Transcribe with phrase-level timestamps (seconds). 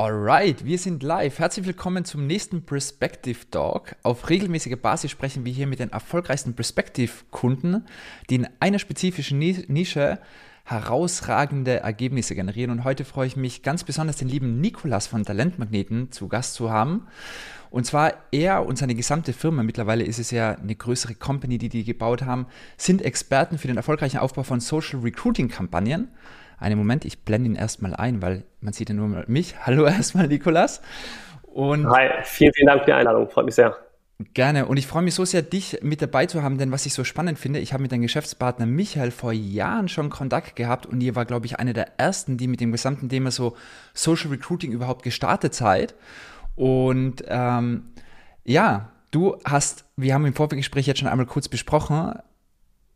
[0.00, 1.40] Alright, wir sind live.
[1.40, 3.96] Herzlich willkommen zum nächsten Perspective Talk.
[4.04, 7.84] Auf regelmäßiger Basis sprechen wir hier mit den erfolgreichsten Perspective-Kunden,
[8.30, 10.20] die in einer spezifischen Nische
[10.62, 12.70] herausragende Ergebnisse generieren.
[12.70, 16.70] Und heute freue ich mich ganz besonders, den lieben Nikolas von Talentmagneten zu Gast zu
[16.70, 17.08] haben.
[17.68, 21.70] Und zwar er und seine gesamte Firma, mittlerweile ist es ja eine größere Company, die
[21.70, 26.06] die gebaut haben, sind Experten für den erfolgreichen Aufbau von Social Recruiting Kampagnen.
[26.58, 29.54] Einen Moment, ich blende ihn erstmal ein, weil man sieht ja nur mal mich.
[29.66, 30.82] Hallo erstmal, Nikolas.
[31.42, 33.28] Und Hi, vielen, vielen Dank für die Einladung.
[33.28, 33.76] Freut mich sehr.
[34.34, 34.66] Gerne.
[34.66, 37.04] Und ich freue mich so sehr, dich mit dabei zu haben, denn was ich so
[37.04, 41.14] spannend finde, ich habe mit deinem Geschäftspartner Michael vor Jahren schon Kontakt gehabt und ihr
[41.14, 43.56] war, glaube ich, einer der ersten, die mit dem gesamten Thema so
[43.94, 45.94] Social Recruiting überhaupt gestartet seid.
[46.56, 47.92] Und ähm,
[48.42, 52.18] ja, du hast, wir haben im Vorgespräch jetzt schon einmal kurz besprochen,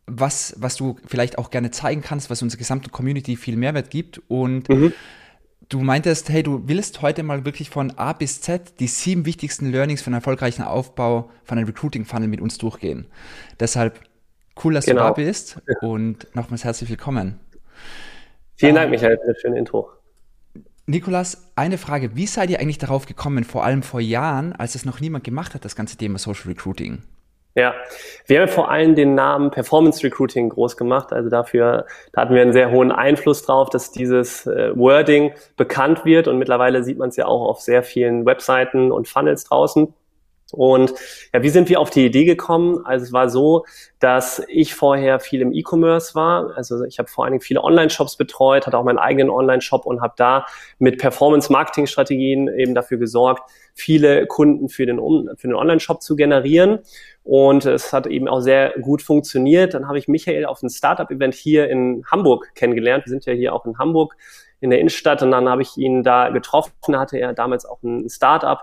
[0.05, 4.21] was, was du vielleicht auch gerne zeigen kannst, was unserer gesamten Community viel Mehrwert gibt.
[4.27, 4.93] Und mhm.
[5.69, 9.71] du meintest, hey, du willst heute mal wirklich von A bis Z die sieben wichtigsten
[9.71, 13.07] Learnings für einen erfolgreichen Aufbau von einem Recruiting-Funnel mit uns durchgehen.
[13.59, 13.99] Deshalb
[14.63, 15.01] cool, dass genau.
[15.01, 17.39] du da bist und nochmals herzlich willkommen.
[18.55, 19.89] Vielen Dank, ähm, Michael, für das schöne Intro.
[20.85, 22.15] Nikolas, eine Frage.
[22.15, 25.53] Wie seid ihr eigentlich darauf gekommen, vor allem vor Jahren, als es noch niemand gemacht
[25.53, 27.03] hat, das ganze Thema Social Recruiting?
[27.55, 27.75] Ja,
[28.25, 31.13] wir haben vor allem den Namen Performance Recruiting groß gemacht.
[31.13, 36.03] Also dafür, da hatten wir einen sehr hohen Einfluss drauf, dass dieses äh, Wording bekannt
[36.03, 39.93] wird und mittlerweile sieht man es ja auch auf sehr vielen Webseiten und Funnels draußen.
[40.53, 40.93] Und
[41.33, 42.85] ja, wie sind wir auf die Idee gekommen?
[42.85, 43.65] Also es war so,
[43.99, 46.55] dass ich vorher viel im E-Commerce war.
[46.55, 50.01] Also ich habe vor allen Dingen viele Online-Shops betreut, hatte auch meinen eigenen Online-Shop und
[50.01, 50.45] habe da
[50.77, 54.99] mit Performance-Marketing-Strategien eben dafür gesorgt, viele Kunden für den,
[55.37, 56.79] für den Online-Shop zu generieren.
[57.23, 59.73] Und es hat eben auch sehr gut funktioniert.
[59.73, 63.05] Dann habe ich Michael auf einem Startup-Event hier in Hamburg kennengelernt.
[63.05, 64.15] Wir sind ja hier auch in Hamburg
[64.59, 66.73] in der Innenstadt und dann habe ich ihn da getroffen.
[66.97, 68.59] Hatte er damals auch ein Startup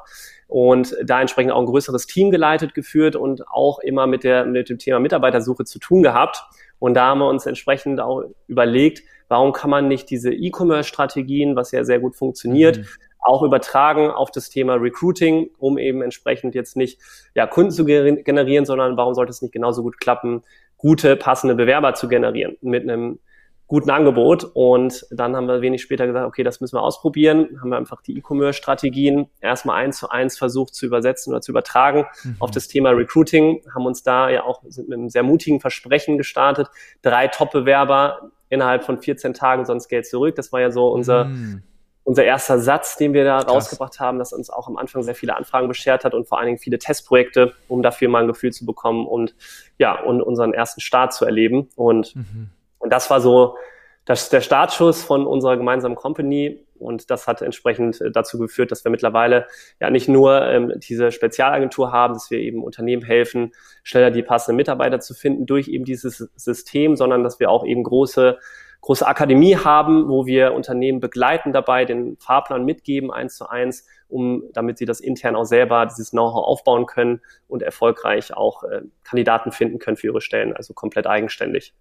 [0.47, 4.69] und da entsprechend auch ein größeres Team geleitet, geführt und auch immer mit, der, mit
[4.69, 6.43] dem Thema Mitarbeitersuche zu tun gehabt.
[6.79, 11.71] Und da haben wir uns entsprechend auch überlegt, warum kann man nicht diese E-Commerce-Strategien, was
[11.71, 12.87] ja sehr gut funktioniert, mhm.
[13.21, 17.01] Auch übertragen auf das Thema Recruiting, um eben entsprechend jetzt nicht
[17.35, 20.43] ja, Kunden zu generieren, sondern warum sollte es nicht genauso gut klappen,
[20.77, 23.19] gute, passende Bewerber zu generieren mit einem
[23.67, 24.51] guten Angebot.
[24.55, 27.61] Und dann haben wir wenig später gesagt, okay, das müssen wir ausprobieren.
[27.61, 32.07] Haben wir einfach die E-Commerce-Strategien erstmal eins zu eins versucht zu übersetzen oder zu übertragen
[32.25, 32.37] mhm.
[32.41, 33.63] auf das Thema Recruiting.
[33.73, 36.69] Haben uns da ja auch mit einem sehr mutigen Versprechen gestartet.
[37.03, 40.35] Drei Top-Bewerber innerhalb von 14 Tagen, sonst Geld zurück.
[40.35, 41.63] Das war ja so unser, mhm
[42.11, 43.53] unser erster Satz, den wir da Krass.
[43.53, 46.47] rausgebracht haben, das uns auch am Anfang sehr viele Anfragen beschert hat und vor allen
[46.47, 49.35] Dingen viele Testprojekte, um dafür mal ein Gefühl zu bekommen und
[49.79, 51.69] ja, und unseren ersten Start zu erleben.
[51.77, 52.51] Und mhm.
[52.81, 53.57] Und das war so
[54.05, 56.67] das, der Startschuss von unserer gemeinsamen Company.
[56.79, 59.47] Und das hat entsprechend äh, dazu geführt, dass wir mittlerweile
[59.79, 63.53] ja nicht nur ähm, diese Spezialagentur haben, dass wir eben Unternehmen helfen,
[63.85, 67.85] schneller die passenden Mitarbeiter zu finden durch eben dieses System, sondern dass wir auch eben
[67.85, 68.39] große
[68.81, 74.45] große Akademie haben, wo wir Unternehmen begleiten dabei, den Fahrplan mitgeben eins zu eins, um
[74.53, 79.53] damit sie das intern auch selber dieses Know-how aufbauen können und erfolgreich auch äh, Kandidaten
[79.53, 81.75] finden können für ihre Stellen, also komplett eigenständig.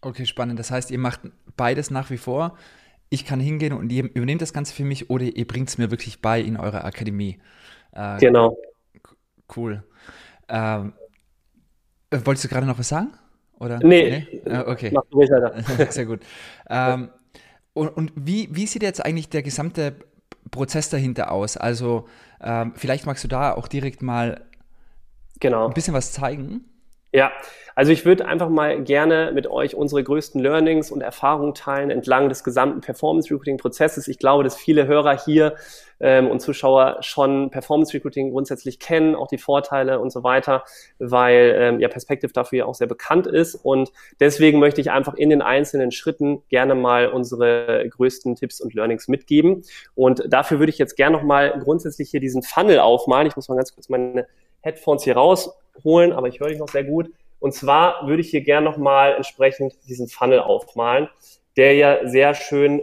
[0.00, 0.58] Okay, spannend.
[0.58, 1.20] Das heißt, ihr macht
[1.56, 2.58] beides nach wie vor.
[3.08, 5.90] Ich kann hingehen und ihr übernehmt das Ganze für mich oder ihr bringt es mir
[5.90, 7.40] wirklich bei in eurer Akademie.
[7.92, 8.56] Äh, genau.
[9.54, 9.84] Cool.
[10.48, 10.94] Ähm,
[12.10, 13.12] äh, wolltest du gerade noch was sagen?
[13.58, 13.78] Oder?
[13.82, 14.26] Nee.
[14.30, 14.50] nee?
[14.50, 14.90] Äh, okay.
[14.92, 15.90] Mach du weiter.
[15.92, 16.20] Sehr gut.
[16.68, 17.10] Ähm,
[17.72, 19.96] und, und wie, wie sieht jetzt eigentlich der gesamte
[20.50, 21.56] Prozess dahinter aus?
[21.56, 22.06] Also,
[22.42, 24.44] ähm, vielleicht magst du da auch direkt mal
[25.40, 25.68] genau.
[25.68, 26.64] ein bisschen was zeigen.
[27.14, 27.30] Ja,
[27.76, 32.28] also ich würde einfach mal gerne mit euch unsere größten Learnings und Erfahrungen teilen entlang
[32.28, 34.08] des gesamten Performance Recruiting Prozesses.
[34.08, 35.54] Ich glaube, dass viele Hörer hier
[36.00, 40.64] ähm, und Zuschauer schon Performance Recruiting grundsätzlich kennen, auch die Vorteile und so weiter,
[40.98, 43.54] weil ähm, ja Perspective dafür ja auch sehr bekannt ist.
[43.54, 48.74] Und deswegen möchte ich einfach in den einzelnen Schritten gerne mal unsere größten Tipps und
[48.74, 49.62] Learnings mitgeben.
[49.94, 53.28] Und dafür würde ich jetzt gerne noch mal grundsätzlich hier diesen Funnel aufmalen.
[53.28, 54.26] Ich muss mal ganz kurz meine
[54.62, 55.14] Headphones hier
[55.76, 57.10] rausholen, aber ich höre dich noch sehr gut.
[57.40, 61.08] Und zwar würde ich hier gerne nochmal entsprechend diesen Funnel aufmalen,
[61.56, 62.82] der ja sehr schön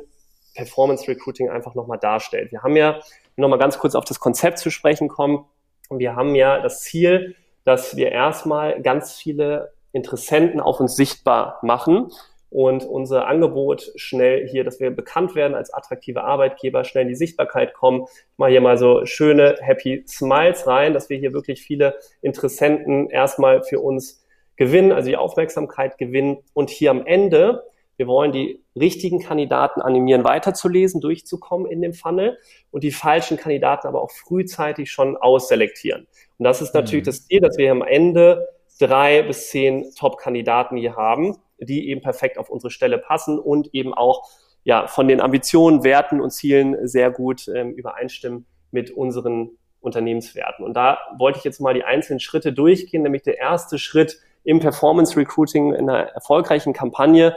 [0.56, 2.52] Performance Recruiting einfach nochmal darstellt.
[2.52, 3.00] Wir haben ja
[3.36, 5.46] nochmal ganz kurz auf das Konzept zu sprechen kommen.
[5.90, 12.12] Wir haben ja das Ziel, dass wir erstmal ganz viele Interessenten auf uns sichtbar machen
[12.52, 17.16] und unser Angebot schnell hier, dass wir bekannt werden als attraktive Arbeitgeber, schnell in die
[17.16, 18.04] Sichtbarkeit kommen.
[18.04, 23.10] Ich mache hier mal so schöne Happy Smiles rein, dass wir hier wirklich viele Interessenten
[23.10, 24.24] erstmal für uns
[24.58, 27.64] gewinnen, also die Aufmerksamkeit gewinnen und hier am Ende
[28.02, 32.40] Wir wollen die richtigen Kandidaten animieren, weiterzulesen, durchzukommen in dem Funnel
[32.72, 36.08] und die falschen Kandidaten aber auch frühzeitig schon ausselektieren.
[36.40, 37.10] Und das ist natürlich mhm.
[37.10, 38.48] das Ziel, dass wir am Ende
[38.80, 43.94] drei bis zehn Top-Kandidaten hier haben, die eben perfekt auf unsere Stelle passen und eben
[43.94, 44.28] auch
[44.64, 50.64] ja, von den Ambitionen, Werten und Zielen sehr gut ähm, übereinstimmen mit unseren Unternehmenswerten.
[50.64, 54.60] Und da wollte ich jetzt mal die einzelnen Schritte durchgehen, nämlich der erste Schritt im
[54.60, 57.36] Performance Recruiting in einer erfolgreichen Kampagne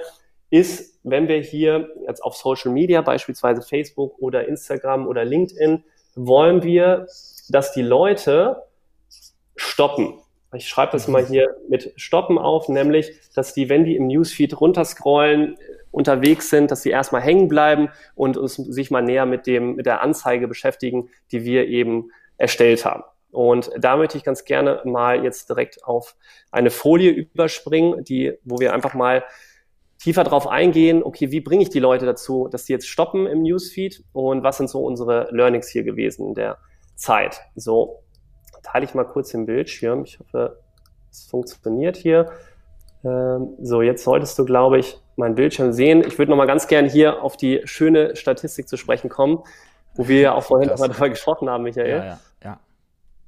[0.51, 5.85] ist, wenn wir hier jetzt auf Social Media, beispielsweise Facebook oder Instagram oder LinkedIn,
[6.15, 7.07] wollen wir,
[7.49, 8.63] dass die Leute
[9.57, 10.21] stoppen.
[10.55, 14.61] Ich schreibe das mal hier mit stoppen auf, nämlich, dass die, wenn die im Newsfeed
[14.61, 15.57] runterscrollen,
[15.95, 19.87] unterwegs sind, dass sie erstmal hängen bleiben und uns, sich mal näher mit dem, mit
[19.87, 23.05] der Anzeige beschäftigen, die wir eben erstellt haben.
[23.31, 26.17] Und da möchte ich ganz gerne mal jetzt direkt auf
[26.51, 29.25] eine Folie überspringen, die, wo wir einfach mal
[29.99, 33.43] tiefer drauf eingehen, okay, wie bringe ich die Leute dazu, dass sie jetzt stoppen im
[33.43, 36.59] Newsfeed und was sind so unsere Learnings hier gewesen in der
[36.95, 37.41] Zeit.
[37.55, 38.04] So,
[38.65, 40.05] teile ich mal kurz den Bildschirm.
[40.05, 40.59] Ich hoffe,
[41.11, 42.33] es funktioniert hier.
[43.05, 46.03] Ähm, so, jetzt solltest du, glaube ich, meinen Bildschirm sehen.
[46.05, 49.43] Ich würde nochmal ganz gern hier auf die schöne Statistik zu sprechen kommen,
[49.95, 51.89] wo wir ja auch vorhin nochmal darüber gesprochen haben, Michael.
[51.89, 52.61] Ja, ja, ja.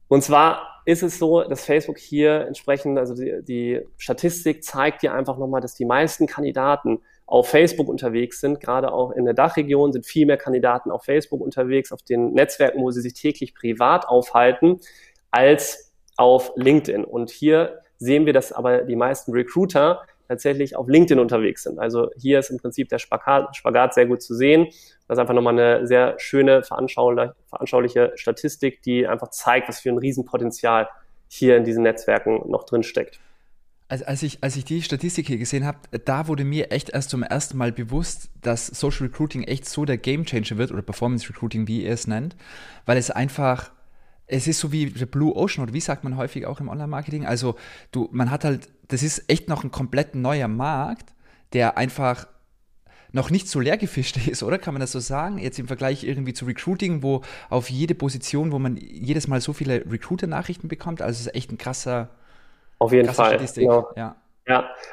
[0.09, 5.13] Und zwar ist es so, dass Facebook hier entsprechend, also die, die Statistik zeigt dir
[5.13, 8.61] einfach nochmal, dass die meisten Kandidaten auf Facebook unterwegs sind.
[8.61, 12.81] Gerade auch in der Dachregion sind viel mehr Kandidaten auf Facebook unterwegs, auf den Netzwerken,
[12.83, 14.81] wo sie sich täglich privat aufhalten,
[15.31, 17.05] als auf LinkedIn.
[17.05, 21.79] Und hier sehen wir, dass aber die meisten Recruiter tatsächlich auf LinkedIn unterwegs sind.
[21.79, 24.67] Also hier ist im Prinzip der Spagat, Spagat sehr gut zu sehen.
[25.07, 29.99] Das ist einfach nochmal eine sehr schöne, veranschauliche Statistik, die einfach zeigt, was für ein
[29.99, 30.89] Riesenpotenzial
[31.29, 33.21] hier in diesen Netzwerken noch drin steckt.
[33.89, 37.11] Also als ich, als ich die Statistik hier gesehen habe, da wurde mir echt erst
[37.11, 41.69] zum ersten Mal bewusst, dass Social Recruiting echt so der Gamechanger wird oder Performance Recruiting,
[41.69, 42.35] wie ihr es nennt,
[42.85, 43.71] weil es einfach
[44.27, 47.27] es ist so wie der Blue Ocean oder wie sagt man häufig auch im Online-Marketing.
[47.27, 47.57] Also
[47.93, 51.13] du, man hat halt, das ist echt noch ein komplett neuer Markt,
[51.53, 52.27] der einfach
[53.13, 54.59] noch nicht so leer gefischt ist, oder?
[54.59, 55.39] Kann man das so sagen?
[55.39, 59.53] Jetzt im Vergleich irgendwie zu Recruiting, wo auf jede Position, wo man jedes Mal so
[59.53, 61.03] viele Recruiter-Nachrichten bekommt.
[61.03, 62.11] Also es ist echt ein krasser.
[62.79, 63.39] Auf jeden Fall.
[63.55, 63.89] Genau.
[63.97, 64.03] Ja.
[64.03, 64.17] Ja,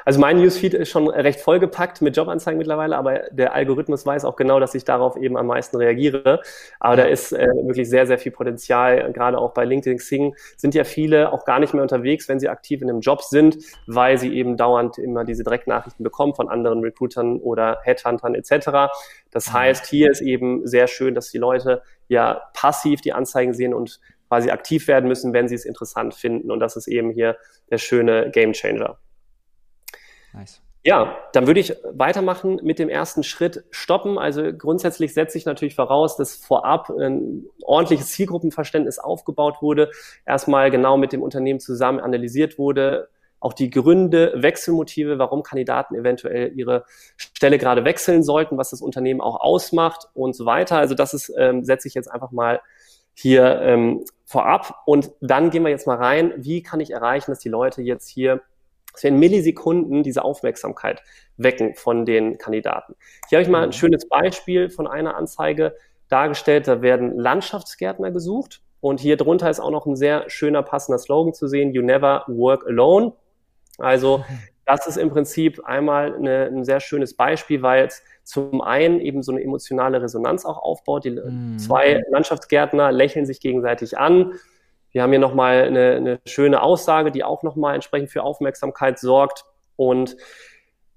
[0.04, 4.34] also mein Newsfeed ist schon recht vollgepackt mit Jobanzeigen mittlerweile, aber der Algorithmus weiß auch
[4.34, 6.42] genau, dass ich darauf eben am meisten reagiere.
[6.80, 9.12] Aber da ist äh, wirklich sehr, sehr viel Potenzial.
[9.12, 12.48] Gerade auch bei LinkedIn Xing sind ja viele auch gar nicht mehr unterwegs, wenn sie
[12.48, 16.80] aktiv in einem Job sind, weil sie eben dauernd immer diese Direktnachrichten bekommen von anderen
[16.80, 18.92] Recruitern oder Headhuntern etc.
[19.30, 19.52] Das mhm.
[19.52, 24.00] heißt, hier ist eben sehr schön, dass die Leute ja passiv die Anzeigen sehen und
[24.28, 26.50] quasi aktiv werden müssen, wenn sie es interessant finden.
[26.50, 27.36] Und das ist eben hier
[27.70, 28.98] der schöne Gamechanger.
[30.34, 30.60] Nice.
[30.86, 34.18] Ja, dann würde ich weitermachen mit dem ersten Schritt stoppen.
[34.18, 39.90] Also grundsätzlich setze ich natürlich voraus, dass vorab ein ordentliches Zielgruppenverständnis aufgebaut wurde,
[40.26, 43.08] erstmal genau mit dem Unternehmen zusammen analysiert wurde,
[43.40, 46.84] auch die Gründe, Wechselmotive, warum Kandidaten eventuell ihre
[47.16, 50.76] Stelle gerade wechseln sollten, was das Unternehmen auch ausmacht und so weiter.
[50.76, 52.60] Also das ist, ähm, setze ich jetzt einfach mal
[53.14, 54.82] hier ähm, vorab.
[54.84, 58.08] Und dann gehen wir jetzt mal rein, wie kann ich erreichen, dass die Leute jetzt
[58.08, 58.42] hier
[58.94, 61.02] dass wir in Millisekunden diese Aufmerksamkeit
[61.36, 62.94] wecken von den Kandidaten.
[63.28, 63.72] Hier habe ich mal ein mhm.
[63.72, 65.76] schönes Beispiel von einer Anzeige
[66.08, 66.68] dargestellt.
[66.68, 68.62] Da werden Landschaftsgärtner gesucht.
[68.80, 71.72] Und hier drunter ist auch noch ein sehr schöner passender Slogan zu sehen.
[71.72, 73.14] You never work alone.
[73.78, 74.24] Also
[74.64, 79.22] das ist im Prinzip einmal eine, ein sehr schönes Beispiel, weil es zum einen eben
[79.22, 81.04] so eine emotionale Resonanz auch aufbaut.
[81.04, 81.58] Die mhm.
[81.58, 84.34] zwei Landschaftsgärtner lächeln sich gegenseitig an
[84.94, 89.44] wir haben hier nochmal eine, eine schöne Aussage, die auch nochmal entsprechend für Aufmerksamkeit sorgt.
[89.74, 90.16] Und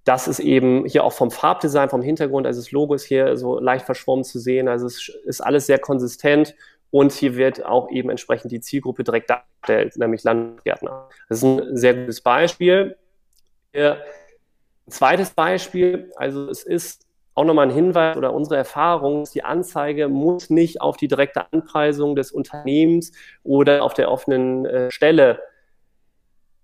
[0.04, 3.60] das ist eben hier auch vom Farbdesign, vom Hintergrund, also das Logo ist hier so
[3.60, 4.68] leicht verschwommen zu sehen.
[4.68, 6.54] Also es ist alles sehr konsistent
[6.92, 11.10] und hier wird auch eben entsprechend die Zielgruppe direkt dargestellt, nämlich Landgärtner.
[11.27, 12.98] Das ist ein sehr gutes Beispiel.
[13.74, 13.98] Ein
[14.88, 17.07] zweites Beispiel, also es ist
[17.38, 22.15] auch nochmal ein Hinweis oder unsere Erfahrung, die Anzeige muss nicht auf die direkte Anpreisung
[22.15, 23.12] des Unternehmens
[23.44, 25.39] oder auf der offenen äh, Stelle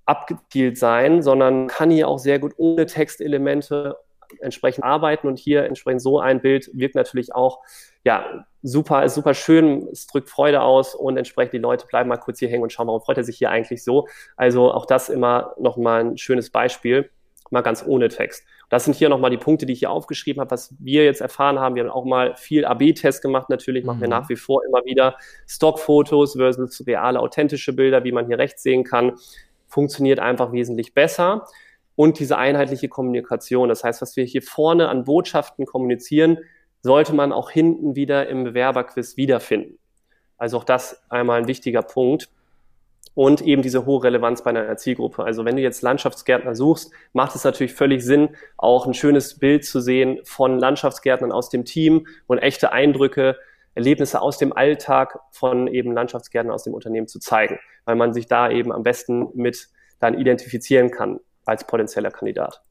[0.06, 3.98] abgezielt sein, sondern kann hier auch sehr gut ohne Textelemente
[4.42, 7.60] entsprechend arbeiten und hier entsprechend so ein Bild wirkt natürlich auch
[8.03, 12.18] ja super ist super schön, es drückt Freude aus und entsprechend die Leute bleiben mal
[12.18, 14.08] kurz hier hängen und schauen, warum freut er sich hier eigentlich so.
[14.38, 17.12] Also auch das immer nochmal ein schönes Beispiel
[17.51, 18.44] mal ganz ohne Text.
[18.74, 21.60] Das sind hier nochmal die Punkte, die ich hier aufgeschrieben habe, was wir jetzt erfahren
[21.60, 21.75] haben.
[21.75, 24.13] Wir haben auch mal viel AB-Test gemacht, natürlich machen wir mhm.
[24.13, 25.15] nach wie vor immer wieder
[25.48, 29.12] Stockfotos versus reale, authentische Bilder, wie man hier rechts sehen kann.
[29.68, 31.46] Funktioniert einfach wesentlich besser.
[31.96, 33.70] und diese einheitliche Kommunikation.
[33.70, 36.39] Das heißt, was wir hier vorne an Botschaften kommunizieren,
[36.82, 39.77] sollte man auch hinten wieder im Bewerberquiz wiederfinden.
[40.39, 42.32] Also auch das einmal ein wichtiger Punkt.
[43.15, 45.24] Und eben diese hohe Relevanz bei einer Zielgruppe.
[45.24, 49.65] Also wenn du jetzt Landschaftsgärtner suchst, macht es natürlich völlig Sinn, auch ein schönes Bild
[49.65, 53.38] zu sehen von Landschaftsgärtnern aus dem Team und echte Eindrücke,
[53.75, 58.27] Erlebnisse aus dem Alltag von eben Landschaftsgärtnern aus dem Unternehmen zu zeigen, weil man sich
[58.27, 62.62] da eben am besten mit dann identifizieren kann als potenzieller Kandidat.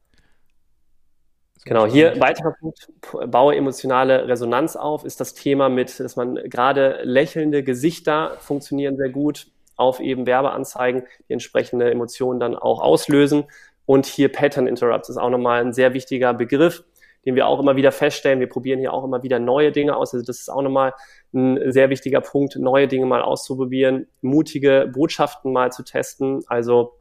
[1.65, 2.89] Genau, hier weiterer Punkt,
[3.27, 9.09] baue emotionale Resonanz auf, ist das Thema mit, dass man gerade lächelnde Gesichter funktionieren sehr
[9.09, 13.45] gut auf eben Werbeanzeigen, die entsprechende Emotionen dann auch auslösen.
[13.85, 16.83] Und hier Pattern Interrupts ist auch nochmal ein sehr wichtiger Begriff,
[17.25, 18.39] den wir auch immer wieder feststellen.
[18.39, 20.13] Wir probieren hier auch immer wieder neue Dinge aus.
[20.13, 20.93] Also das ist auch nochmal
[21.33, 26.43] ein sehr wichtiger Punkt, neue Dinge mal auszuprobieren, mutige Botschaften mal zu testen.
[26.47, 26.93] Also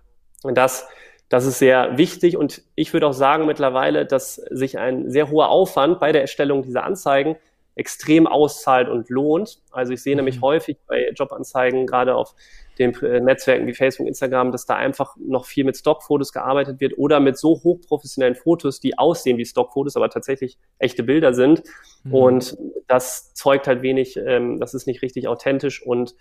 [0.43, 0.87] das
[1.33, 5.49] das ist sehr wichtig und ich würde auch sagen mittlerweile, dass sich ein sehr hoher
[5.49, 7.37] Aufwand bei der Erstellung dieser Anzeigen
[7.75, 9.63] extrem auszahlt und lohnt.
[9.71, 10.19] Also ich sehe mhm.
[10.19, 12.35] nämlich häufig bei Jobanzeigen, gerade auf
[12.79, 12.93] den
[13.25, 17.39] Netzwerken wie Facebook, Instagram, dass da einfach noch viel mit Stockfotos gearbeitet wird oder mit
[17.39, 21.63] so hochprofessionellen Fotos, die aussehen wie Stockfotos, aber tatsächlich echte Bilder sind.
[22.05, 22.15] Mhm.
[22.15, 22.57] Und
[22.89, 26.15] das zeugt halt wenig, ähm, das ist nicht richtig authentisch und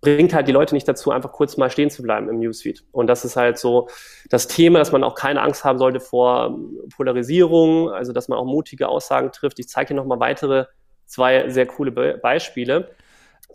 [0.00, 2.84] bringt halt die Leute nicht dazu, einfach kurz mal stehen zu bleiben im Newsfeed.
[2.92, 3.88] Und das ist halt so
[4.30, 6.58] das Thema, dass man auch keine Angst haben sollte vor
[6.94, 9.58] Polarisierung, also dass man auch mutige Aussagen trifft.
[9.58, 10.66] Ich zeige hier nochmal weitere
[11.06, 12.90] zwei sehr coole Be Beispiele.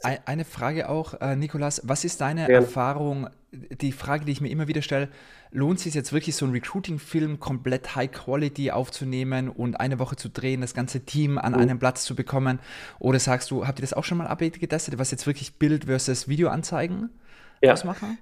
[0.04, 2.56] Eine Frage auch, äh, Nikolas, was ist deine ja.
[2.56, 5.10] Erfahrung, die Frage, die ich mir immer wieder stelle,
[5.52, 10.16] lohnt es sich jetzt wirklich so einen Recruiting-Film komplett High Quality aufzunehmen und eine Woche
[10.16, 11.60] zu drehen, das ganze Team an mhm.
[11.60, 12.60] einem Platz zu bekommen?
[13.00, 15.86] Oder sagst du, habt ihr das auch schon mal AB getestet, was jetzt wirklich Bild
[15.86, 17.10] versus Videoanzeigen
[17.62, 17.74] ja.
[17.74, 18.18] ausmachen?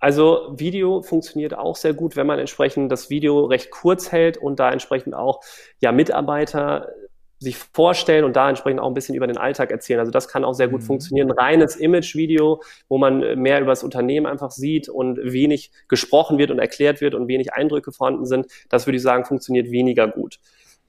[0.00, 4.60] Also Video funktioniert auch sehr gut, wenn man entsprechend das Video recht kurz hält und
[4.60, 5.40] da entsprechend auch
[5.80, 6.88] ja Mitarbeiter
[7.38, 10.00] sich vorstellen und da entsprechend auch ein bisschen über den Alltag erzählen.
[10.00, 10.86] Also das kann auch sehr gut mhm.
[10.86, 11.30] funktionieren.
[11.30, 16.58] Reines Image-Video, wo man mehr über das Unternehmen einfach sieht und wenig gesprochen wird und
[16.58, 20.38] erklärt wird und wenig Eindrücke vorhanden sind, das würde ich sagen, funktioniert weniger gut.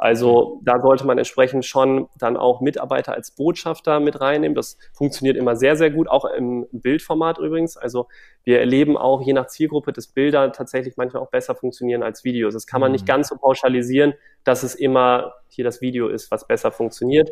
[0.06, 4.54] Also da sollte man entsprechend schon dann auch Mitarbeiter als Botschafter mit reinnehmen.
[4.54, 7.76] Das funktioniert immer sehr, sehr gut, auch im Bildformat übrigens.
[7.76, 8.08] Also
[8.44, 12.54] wir erleben auch je nach Zielgruppe, dass Bilder tatsächlich manchmal auch besser funktionieren als Videos.
[12.54, 13.08] Das kann man nicht mhm.
[13.08, 17.32] ganz so pauschalisieren, dass es immer hier das Video ist, was besser funktioniert.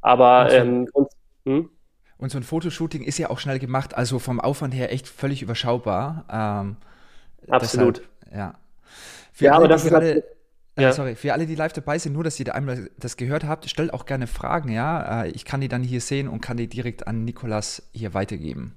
[0.00, 1.08] Aber und, ähm, und,
[1.44, 1.70] hm?
[2.18, 5.42] und so ein Fotoshooting ist ja auch schnell gemacht, also vom Aufwand her echt völlig
[5.42, 6.24] überschaubar.
[6.30, 6.76] Ähm,
[7.48, 8.02] Absolut.
[8.26, 8.54] Deshalb, ja.
[9.32, 10.22] Für ja, aber das gerade,
[10.76, 10.92] ist äh, ja.
[10.92, 13.68] sorry, für alle, die live dabei sind, nur, dass ihr da einmal das gehört habt,
[13.68, 15.24] stellt auch gerne Fragen, ja.
[15.24, 18.74] Äh, ich kann die dann hier sehen und kann die direkt an Nikolas hier weitergeben.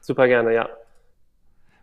[0.00, 0.68] Super gerne, ja.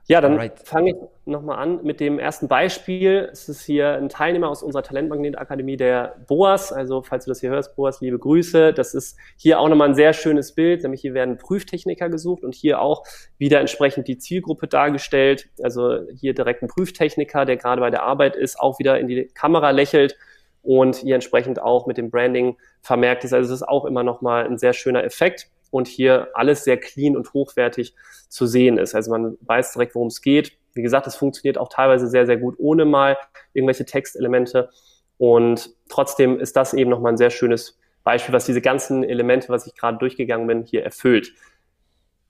[0.09, 0.95] Ja, dann fange ich
[1.25, 3.27] nochmal an mit dem ersten Beispiel.
[3.29, 6.71] Es ist hier ein Teilnehmer aus unserer Talentmagnet-Akademie, der Boas.
[6.71, 8.71] Also, falls du das hier hörst, Boas, liebe Grüße.
[8.71, 12.55] Das ist hier auch nochmal ein sehr schönes Bild, nämlich hier werden Prüftechniker gesucht und
[12.55, 13.03] hier auch
[13.37, 15.49] wieder entsprechend die Zielgruppe dargestellt.
[15.61, 19.25] Also hier direkt ein Prüftechniker, der gerade bei der Arbeit ist, auch wieder in die
[19.33, 20.15] Kamera lächelt
[20.63, 23.33] und hier entsprechend auch mit dem Branding vermerkt ist.
[23.33, 27.15] Also, es ist auch immer nochmal ein sehr schöner Effekt und hier alles sehr clean
[27.15, 27.95] und hochwertig
[28.29, 28.95] zu sehen ist.
[28.95, 30.57] Also man weiß direkt, worum es geht.
[30.73, 33.17] Wie gesagt, es funktioniert auch teilweise sehr, sehr gut ohne mal
[33.53, 34.69] irgendwelche Textelemente.
[35.17, 39.67] Und trotzdem ist das eben nochmal ein sehr schönes Beispiel, was diese ganzen Elemente, was
[39.67, 41.33] ich gerade durchgegangen bin, hier erfüllt.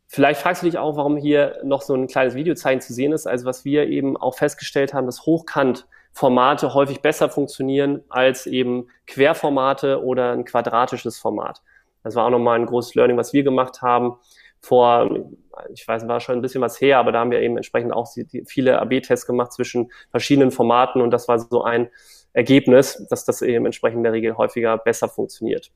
[0.08, 3.28] Vielleicht fragst du dich auch, warum hier noch so ein kleines Videozeichen zu sehen ist.
[3.28, 10.02] Also was wir eben auch festgestellt haben, dass Hochkant-Formate häufig besser funktionieren als eben Querformate
[10.02, 11.62] oder ein quadratisches Format.
[12.08, 14.14] Das war auch nochmal ein großes Learning, was wir gemacht haben.
[14.62, 15.30] Vor,
[15.74, 18.08] ich weiß, war schon ein bisschen was her, aber da haben wir eben entsprechend auch
[18.46, 21.90] viele AB-Tests gemacht zwischen verschiedenen Formaten und das war so ein
[22.32, 25.72] Ergebnis, dass das eben entsprechend in der Regel häufiger besser funktioniert.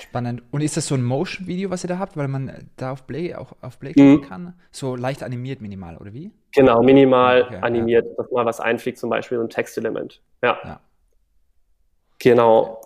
[0.00, 0.44] Spannend.
[0.52, 3.34] Und ist das so ein Motion-Video, was ihr da habt, weil man da auf Play
[3.34, 4.22] auch auf Play klicken mhm.
[4.22, 4.54] kann?
[4.70, 6.30] So leicht animiert minimal, oder wie?
[6.52, 8.12] Genau, minimal okay, animiert, ja.
[8.16, 10.22] dass mal was einfliegt, zum Beispiel so ein Textelement.
[10.40, 10.56] Ja.
[10.62, 10.80] ja.
[12.20, 12.80] Genau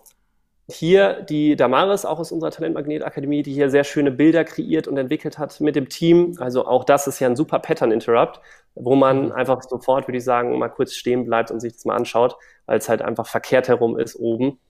[0.71, 5.39] hier die Damaris, auch aus unserer Talentmagnet-Akademie, die hier sehr schöne Bilder kreiert und entwickelt
[5.39, 6.37] hat mit dem Team.
[6.39, 8.41] Also auch das ist ja ein super Pattern-Interrupt,
[8.75, 9.33] wo man mhm.
[9.33, 12.79] einfach sofort, würde ich sagen, mal kurz stehen bleibt und sich das mal anschaut, weil
[12.79, 14.61] es halt einfach verkehrt herum ist oben.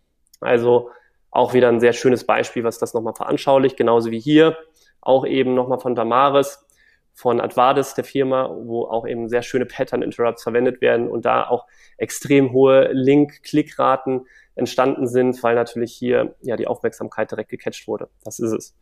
[0.41, 0.91] Also
[1.33, 4.57] auch wieder ein sehr schönes Beispiel, was das nochmal veranschaulicht, genauso wie hier.
[5.01, 6.65] Auch eben nochmal von Damaris,
[7.13, 11.67] von Advades, der Firma, wo auch eben sehr schöne Pattern-Interrupts verwendet werden und da auch
[11.97, 14.27] extrem hohe Link-Klickraten
[14.59, 18.09] entstanden sind, weil natürlich hier ja die Aufmerksamkeit direkt gecatcht wurde.
[18.25, 18.77] Das ist es.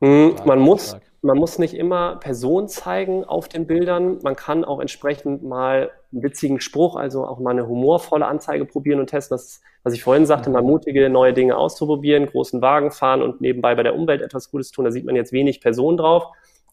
[0.00, 4.18] Hm, man muss, man muss nicht immer Personen zeigen auf den Bildern.
[4.22, 9.00] Man kann auch entsprechend mal einen witzigen Spruch, also auch mal eine humorvolle Anzeige probieren
[9.00, 9.34] und testen.
[9.34, 13.40] Das ist, was ich vorhin sagte, mal mutige neue Dinge auszuprobieren, großen Wagen fahren und
[13.42, 14.86] nebenbei bei der Umwelt etwas Gutes tun.
[14.86, 16.24] Da sieht man jetzt wenig Personen drauf.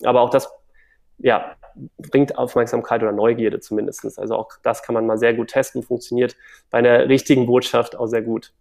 [0.03, 0.49] Aber auch das,
[1.17, 1.55] ja,
[1.97, 4.19] bringt Aufmerksamkeit oder Neugierde zumindest.
[4.19, 6.35] Also auch das kann man mal sehr gut testen, funktioniert
[6.69, 8.53] bei einer richtigen Botschaft auch sehr gut.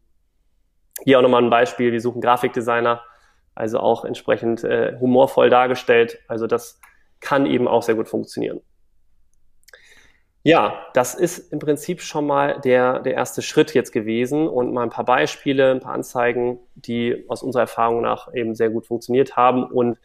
[1.04, 1.92] Hier auch nochmal ein Beispiel.
[1.92, 3.02] Wir suchen Grafikdesigner
[3.56, 6.20] also auch entsprechend äh, humorvoll dargestellt.
[6.28, 6.78] Also das
[7.20, 8.60] kann eben auch sehr gut funktionieren.
[10.42, 14.84] Ja, das ist im Prinzip schon mal der, der erste Schritt jetzt gewesen und mal
[14.84, 19.36] ein paar Beispiele, ein paar Anzeigen, die aus unserer Erfahrung nach eben sehr gut funktioniert
[19.36, 19.98] haben und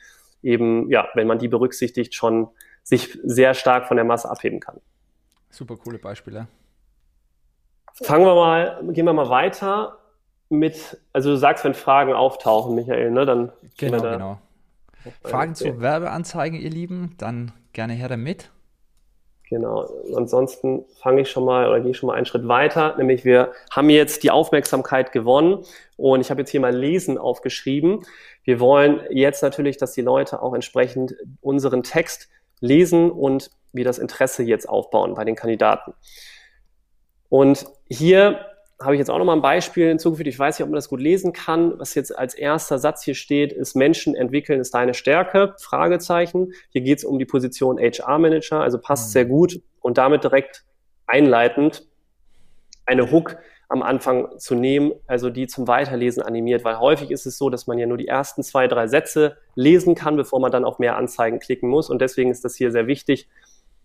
[0.43, 2.49] eben, ja, wenn man die berücksichtigt, schon
[2.83, 4.79] sich sehr stark von der Masse abheben kann.
[5.49, 6.47] Super coole Beispiele.
[7.93, 9.97] Fangen wir mal, gehen wir mal weiter
[10.49, 14.39] mit, also du sagst, wenn Fragen auftauchen, Michael, ne, dann genau, da genau.
[15.23, 18.51] Fragen zu Werbeanzeigen, ihr Lieben, dann gerne her damit.
[19.51, 19.85] Genau.
[20.15, 23.51] Ansonsten fange ich schon mal oder gehe ich schon mal einen Schritt weiter, nämlich wir
[23.69, 25.65] haben jetzt die Aufmerksamkeit gewonnen
[25.97, 28.05] und ich habe jetzt hier mal Lesen aufgeschrieben.
[28.45, 32.29] Wir wollen jetzt natürlich, dass die Leute auch entsprechend unseren Text
[32.61, 35.95] lesen und wir das Interesse jetzt aufbauen bei den Kandidaten.
[37.27, 38.45] Und hier
[38.83, 40.27] habe ich jetzt auch nochmal ein Beispiel hinzugefügt.
[40.27, 41.79] Ich weiß nicht, ob man das gut lesen kann.
[41.79, 45.55] Was jetzt als erster Satz hier steht, ist Menschen entwickeln ist deine Stärke?
[45.59, 46.53] Fragezeichen.
[46.69, 49.11] Hier geht es um die Position HR-Manager, also passt mhm.
[49.11, 50.63] sehr gut und damit direkt
[51.07, 51.87] einleitend
[52.85, 53.37] eine Hook
[53.69, 57.67] am Anfang zu nehmen, also die zum Weiterlesen animiert, weil häufig ist es so, dass
[57.67, 60.97] man ja nur die ersten zwei, drei Sätze lesen kann, bevor man dann auf mehr
[60.97, 63.29] Anzeigen klicken muss und deswegen ist das hier sehr wichtig,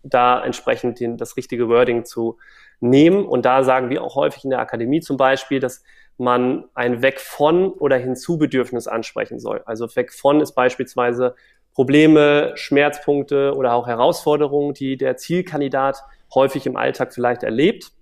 [0.02, 2.38] da entsprechend den, das richtige Wording zu
[2.80, 3.26] nehmen.
[3.26, 5.82] Und da sagen wir auch häufig in der Akademie zum Beispiel, dass
[6.18, 9.62] man ein Weg von oder Hinzubedürfnis ansprechen soll.
[9.66, 11.34] Also Weg von ist beispielsweise
[11.74, 16.02] Probleme, Schmerzpunkte oder auch Herausforderungen, die der Zielkandidat
[16.34, 17.92] häufig im Alltag vielleicht erlebt.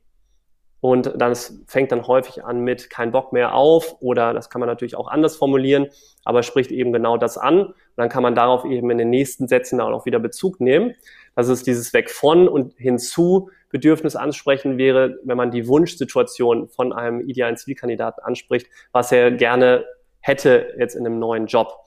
[0.85, 1.35] Und dann
[1.67, 5.09] fängt dann häufig an mit kein Bock mehr auf oder das kann man natürlich auch
[5.09, 5.87] anders formulieren,
[6.27, 7.69] aber spricht eben genau das an.
[7.69, 10.95] Und dann kann man darauf eben in den nächsten Sätzen auch wieder Bezug nehmen.
[11.37, 16.93] Das ist dieses Weg von und hinzu Bedürfnis ansprechen wäre, wenn man die Wunschsituation von
[16.93, 19.87] einem idealen Zielkandidaten anspricht, was er gerne
[20.21, 21.79] hätte jetzt in einem neuen Job.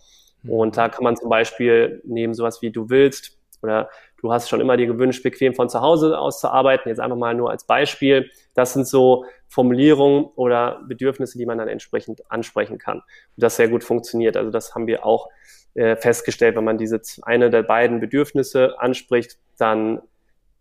[0.42, 0.52] Mhm.
[0.52, 3.90] Und da kann man zum Beispiel nehmen sowas wie du willst oder
[4.22, 6.90] du hast schon immer dir gewünscht, bequem von zu Hause aus zu arbeiten.
[6.90, 8.30] Jetzt einfach mal nur als Beispiel.
[8.54, 12.98] Das sind so Formulierungen oder Bedürfnisse, die man dann entsprechend ansprechen kann.
[12.98, 13.04] Und
[13.44, 14.38] das sehr gut funktioniert.
[14.38, 15.30] Also das haben wir auch
[15.74, 20.02] äh, festgestellt, wenn man diese eine der beiden Bedürfnisse anspricht, dann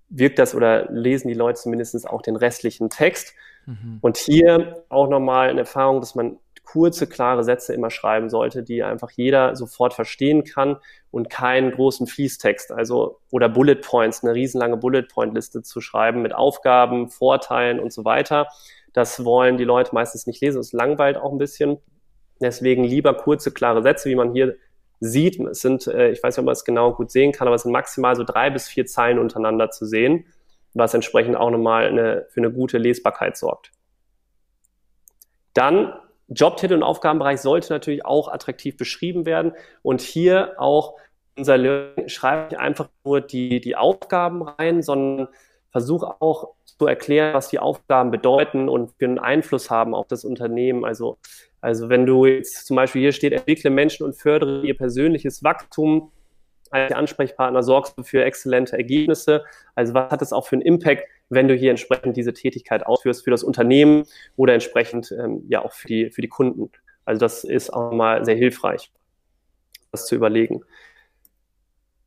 [0.08, 3.34] wirkt das oder lesen die Leute zumindest auch den restlichen Text.
[3.66, 3.98] Mhm.
[4.00, 8.82] Und hier auch nochmal eine Erfahrung, dass man kurze, klare Sätze immer schreiben sollte, die
[8.82, 10.76] einfach jeder sofort verstehen kann
[11.10, 16.20] und keinen großen Fließtext, also oder Bullet Points, eine riesenlange Bullet Point Liste zu schreiben
[16.20, 18.48] mit Aufgaben, Vorteilen und so weiter.
[18.92, 20.60] Das wollen die Leute meistens nicht lesen.
[20.60, 21.78] Es langweilt auch ein bisschen.
[22.40, 24.56] Deswegen lieber kurze, klare Sätze, wie man hier
[25.00, 25.40] sieht.
[25.40, 27.62] Es sind, äh, ich weiß nicht, ob man es genau gut sehen kann, aber es
[27.62, 30.26] sind maximal so drei bis vier Zeilen untereinander zu sehen,
[30.74, 33.72] was entsprechend auch nochmal eine, für eine gute Lesbarkeit sorgt.
[35.54, 35.92] Dann
[36.28, 40.94] Jobtitel und Aufgabenbereich sollte natürlich auch attraktiv beschrieben werden und hier auch
[41.36, 45.28] unser Learning schreibe ich einfach nur die, die Aufgaben rein, sondern
[45.70, 50.24] versuche auch zu erklären, was die Aufgaben bedeuten und für einen Einfluss haben auf das
[50.24, 50.84] Unternehmen.
[50.84, 51.18] Also
[51.66, 56.12] also wenn du jetzt zum Beispiel hier steht, entwickle Menschen und fördere ihr persönliches Wachstum,
[56.72, 59.44] als Ansprechpartner sorgst du für exzellente Ergebnisse.
[59.74, 63.24] Also was hat es auch für einen Impact, wenn du hier entsprechend diese Tätigkeit ausführst
[63.24, 64.04] für das Unternehmen
[64.36, 66.70] oder entsprechend ähm, ja auch für die, für die Kunden.
[67.04, 68.92] Also das ist auch mal sehr hilfreich,
[69.92, 70.62] das zu überlegen.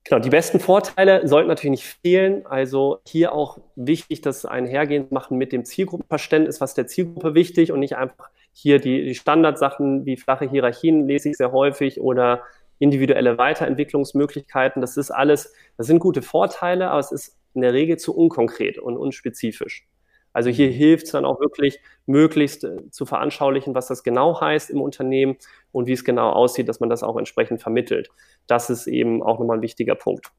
[0.10, 2.46] Genau, die besten Vorteile sollten natürlich nicht fehlen.
[2.48, 7.80] Also hier auch wichtig, das einhergehend machen mit dem Zielgruppenverständnis, was der Zielgruppe wichtig und
[7.80, 12.42] nicht einfach hier die, die Standardsachen wie flache Hierarchien lese ich sehr häufig oder
[12.80, 14.82] individuelle Weiterentwicklungsmöglichkeiten.
[14.82, 18.80] Das ist alles, das sind gute Vorteile, aber es ist in der Regel zu unkonkret
[18.80, 19.88] und unspezifisch.
[20.32, 24.70] Also hier hilft es dann auch wirklich, möglichst äh, zu veranschaulichen, was das genau heißt
[24.70, 25.38] im Unternehmen
[25.72, 28.10] und wie es genau aussieht, dass man das auch entsprechend vermittelt.
[28.48, 30.32] Das ist eben auch nochmal ein wichtiger Punkt.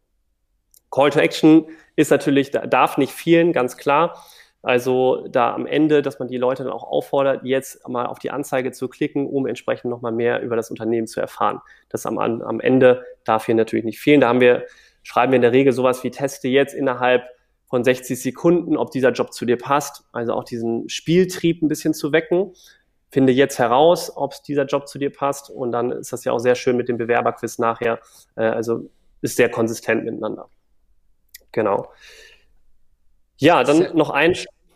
[0.91, 4.25] Call to Action ist natürlich, darf nicht fehlen, ganz klar.
[4.63, 8.31] Also da am Ende, dass man die Leute dann auch auffordert, jetzt mal auf die
[8.31, 11.61] Anzeige zu klicken, um entsprechend nochmal mehr über das Unternehmen zu erfahren.
[11.89, 14.21] Das am, am Ende darf hier natürlich nicht fehlen.
[14.21, 14.67] Da haben wir,
[15.03, 17.25] schreiben wir in der Regel sowas wie teste jetzt innerhalb
[17.71, 20.05] von 60 Sekunden, ob dieser Job zu dir passt.
[20.13, 22.53] Also auch diesen Spieltrieb ein bisschen zu wecken.
[23.11, 26.39] finde jetzt heraus, ob dieser Job zu dir passt und dann ist das ja auch
[26.39, 27.99] sehr schön mit dem Bewerberquiz nachher.
[28.37, 28.91] Äh, also
[29.23, 30.49] ist sehr konsistent miteinander.
[31.53, 31.89] Genau.
[33.41, 34.35] Ja, dann sehr, noch ein.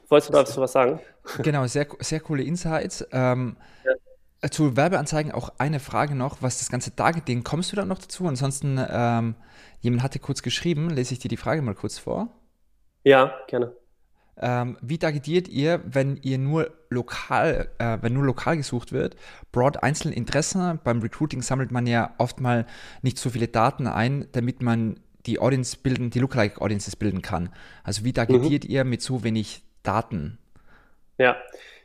[0.09, 1.01] Wolltest du dazu was sagen?
[1.43, 3.07] Genau, sehr, sehr coole Insights.
[3.13, 4.51] Ähm, ja.
[4.51, 8.27] Zu Werbeanzeigen auch eine Frage noch, was das ganze Targeting, kommst du da noch dazu?
[8.27, 9.35] Ansonsten, ähm,
[9.81, 12.29] jemand hatte kurz geschrieben, lese ich dir die Frage mal kurz vor.
[13.05, 13.73] Ja, gerne.
[14.37, 19.17] Ähm, wie targetiert ihr, wenn ihr nur lokal, äh, wenn nur lokal gesucht wird?
[19.53, 20.81] Broad einzelne Interessen.
[20.83, 22.67] Beim Recruiting sammelt man ja oft mal
[23.03, 27.51] nicht so viele Daten ein, damit man die Audience bilden, die Lookalike Audiences bilden kann.
[27.83, 28.71] Also wie targetiert mhm.
[28.71, 30.39] ihr mit so wenig Daten?
[31.19, 31.37] Ja,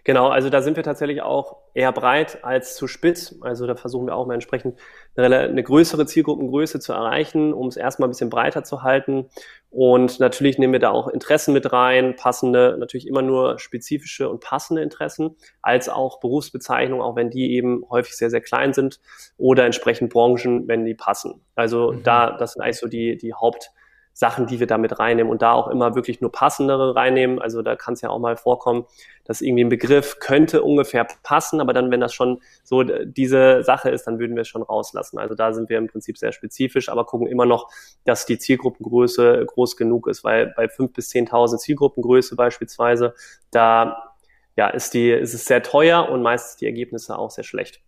[0.09, 3.35] Genau, also da sind wir tatsächlich auch eher breit als zu spitz.
[3.41, 4.79] Also da versuchen wir auch mal entsprechend
[5.15, 9.29] eine, eine größere Zielgruppengröße zu erreichen, um es erstmal ein bisschen breiter zu halten.
[9.69, 14.41] Und natürlich nehmen wir da auch Interessen mit rein, passende, natürlich immer nur spezifische und
[14.41, 18.99] passende Interessen, als auch Berufsbezeichnungen, auch wenn die eben häufig sehr, sehr klein sind
[19.37, 21.41] oder entsprechend Branchen, wenn die passen.
[21.55, 22.03] Also mhm.
[22.03, 23.71] da, das sind eigentlich so die, die Haupt,
[24.13, 27.39] Sachen, die wir da mit reinnehmen und da auch immer wirklich nur passendere reinnehmen.
[27.39, 28.85] Also da kann es ja auch mal vorkommen,
[29.23, 33.89] dass irgendwie ein Begriff könnte ungefähr passen, aber dann, wenn das schon so diese Sache
[33.89, 35.19] ist, dann würden wir es schon rauslassen.
[35.19, 37.69] Also da sind wir im Prinzip sehr spezifisch, aber gucken immer noch,
[38.03, 43.13] dass die Zielgruppengröße groß genug ist, weil bei fünf bis zehntausend Zielgruppengröße beispielsweise,
[43.51, 44.15] da
[44.57, 47.81] ja, ist die, ist es sehr teuer und meistens die Ergebnisse auch sehr schlecht.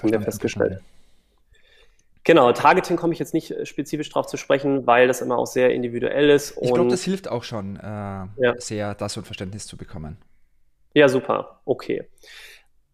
[0.00, 0.72] Haben wir festgestellt.
[0.72, 0.93] Verstanden.
[2.24, 5.46] Genau, Targeting komme ich jetzt nicht äh, spezifisch drauf zu sprechen, weil das immer auch
[5.46, 6.56] sehr individuell ist.
[6.60, 8.54] ich glaube, das hilft auch schon äh, ja.
[8.56, 10.16] sehr, das und Verständnis zu bekommen.
[10.94, 11.60] Ja, super.
[11.64, 12.08] Okay.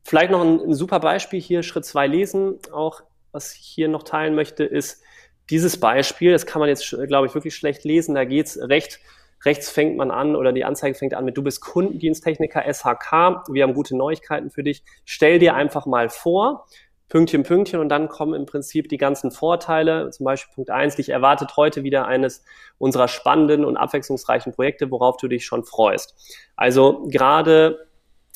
[0.03, 2.59] Vielleicht noch ein, ein super Beispiel hier, Schritt zwei lesen.
[2.73, 5.03] Auch was ich hier noch teilen möchte, ist
[5.51, 6.33] dieses Beispiel.
[6.33, 8.15] Das kann man jetzt, glaube ich, wirklich schlecht lesen.
[8.15, 9.01] Da geht's recht
[9.45, 13.63] rechts fängt man an oder die Anzeige fängt an mit, du bist Kundendiensttechniker SHK, wir
[13.63, 14.83] haben gute Neuigkeiten für dich.
[15.05, 16.67] Stell dir einfach mal vor,
[17.11, 20.11] Pünktchen, Pünktchen und dann kommen im Prinzip die ganzen Vorteile.
[20.11, 22.43] Zum Beispiel Punkt eins: dich erwartet heute wieder eines
[22.79, 26.15] unserer spannenden und abwechslungsreichen Projekte, worauf du dich schon freust.
[26.57, 27.87] Also gerade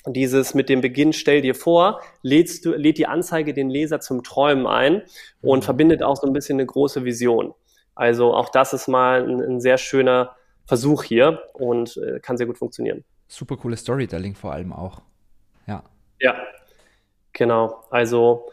[0.07, 4.23] dieses mit dem Beginn, stell dir vor, lädst du, lädt die Anzeige den Leser zum
[4.23, 5.03] Träumen ein
[5.41, 5.63] und mhm.
[5.63, 7.55] verbindet auch so ein bisschen eine große Vision.
[7.95, 10.35] Also auch das ist mal ein, ein sehr schöner
[10.67, 13.05] Versuch hier und äh, kann sehr gut funktionieren.
[13.29, 15.01] Super cooles Storytelling vor allem auch.
[15.67, 15.85] Ja.
[16.21, 16.35] Ja,
[17.33, 17.85] genau.
[17.91, 18.49] Also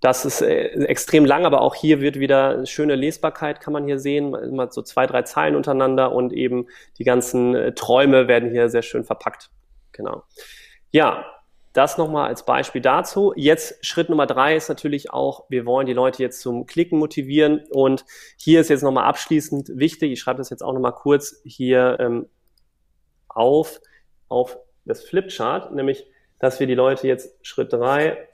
[0.00, 3.98] das ist äh, extrem lang, aber auch hier wird wieder schöne Lesbarkeit, kann man hier
[3.98, 4.34] sehen.
[4.34, 6.66] Immer so zwei, drei Zeilen untereinander und eben
[6.98, 9.50] die ganzen äh, Träume werden hier sehr schön verpackt.
[9.92, 10.22] Genau.
[10.90, 11.26] Ja,
[11.74, 13.32] das nochmal als Beispiel dazu.
[13.36, 17.64] Jetzt Schritt Nummer drei ist natürlich auch, wir wollen die Leute jetzt zum Klicken motivieren.
[17.70, 18.04] Und
[18.36, 22.28] hier ist jetzt nochmal abschließend wichtig, ich schreibe das jetzt auch nochmal kurz hier ähm,
[23.28, 23.80] auf,
[24.28, 26.06] auf das Flipchart, nämlich,
[26.38, 28.29] dass wir die Leute jetzt Schritt drei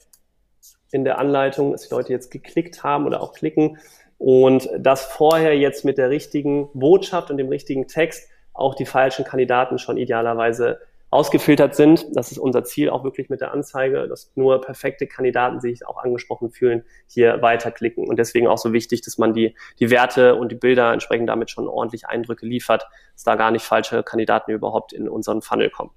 [0.96, 3.78] in der Anleitung, dass die Leute jetzt geklickt haben oder auch klicken
[4.18, 9.24] und dass vorher jetzt mit der richtigen Botschaft und dem richtigen Text auch die falschen
[9.24, 10.80] Kandidaten schon idealerweise
[11.10, 12.06] ausgefiltert sind.
[12.16, 15.98] Das ist unser Ziel auch wirklich mit der Anzeige, dass nur perfekte Kandidaten sich auch
[16.02, 18.08] angesprochen fühlen, hier weiterklicken.
[18.08, 21.50] Und deswegen auch so wichtig, dass man die, die Werte und die Bilder entsprechend damit
[21.50, 25.90] schon ordentlich Eindrücke liefert, dass da gar nicht falsche Kandidaten überhaupt in unseren Funnel kommen.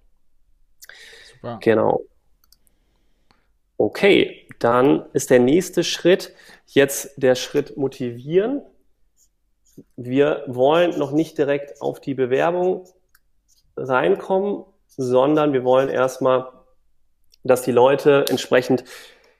[1.23, 1.59] Super.
[1.61, 2.01] Genau.
[3.81, 6.33] Okay, dann ist der nächste Schritt
[6.67, 8.61] jetzt der Schritt motivieren.
[9.95, 12.83] Wir wollen noch nicht direkt auf die Bewerbung
[13.77, 16.49] reinkommen, sondern wir wollen erstmal,
[17.45, 18.83] dass die Leute entsprechend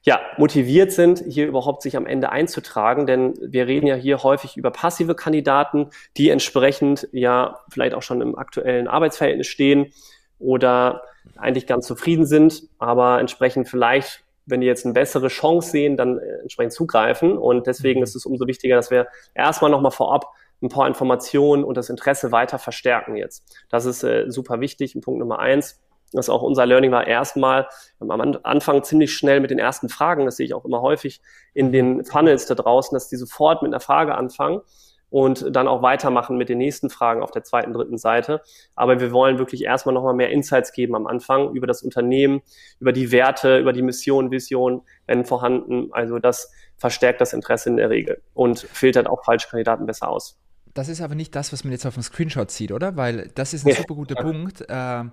[0.03, 4.55] ja, motiviert sind, hier überhaupt sich am Ende einzutragen, denn wir reden ja hier häufig
[4.55, 9.91] über passive Kandidaten, die entsprechend ja vielleicht auch schon im aktuellen Arbeitsverhältnis stehen
[10.39, 11.03] oder
[11.35, 16.17] eigentlich ganz zufrieden sind, aber entsprechend vielleicht wenn die jetzt eine bessere Chance sehen, dann
[16.17, 17.37] äh, entsprechend zugreifen.
[17.37, 18.03] Und deswegen mhm.
[18.03, 20.31] ist es umso wichtiger, dass wir erstmal nochmal vorab
[20.61, 23.45] ein paar Informationen und das Interesse weiter verstärken jetzt.
[23.69, 24.95] Das ist äh, super wichtig.
[24.95, 25.79] Und Punkt Nummer eins,
[26.11, 27.67] das auch unser Learning war, erstmal
[27.99, 28.09] am
[28.43, 31.21] Anfang ziemlich schnell mit den ersten Fragen, das sehe ich auch immer häufig
[31.53, 34.61] in den Funnels da draußen, dass die sofort mit einer Frage anfangen
[35.09, 38.41] und dann auch weitermachen mit den nächsten Fragen auf der zweiten, dritten Seite.
[38.75, 42.41] Aber wir wollen wirklich erstmal nochmal mehr Insights geben am Anfang über das Unternehmen,
[42.79, 45.89] über die Werte, über die Mission, Vision, wenn vorhanden.
[45.91, 50.39] Also das verstärkt das Interesse in der Regel und filtert auch falsche Kandidaten besser aus.
[50.73, 52.95] Das ist aber nicht das, was man jetzt auf dem Screenshot sieht, oder?
[52.95, 54.21] Weil das ist ein super guter ja.
[54.21, 54.61] Punkt.
[54.61, 55.09] Äh, ja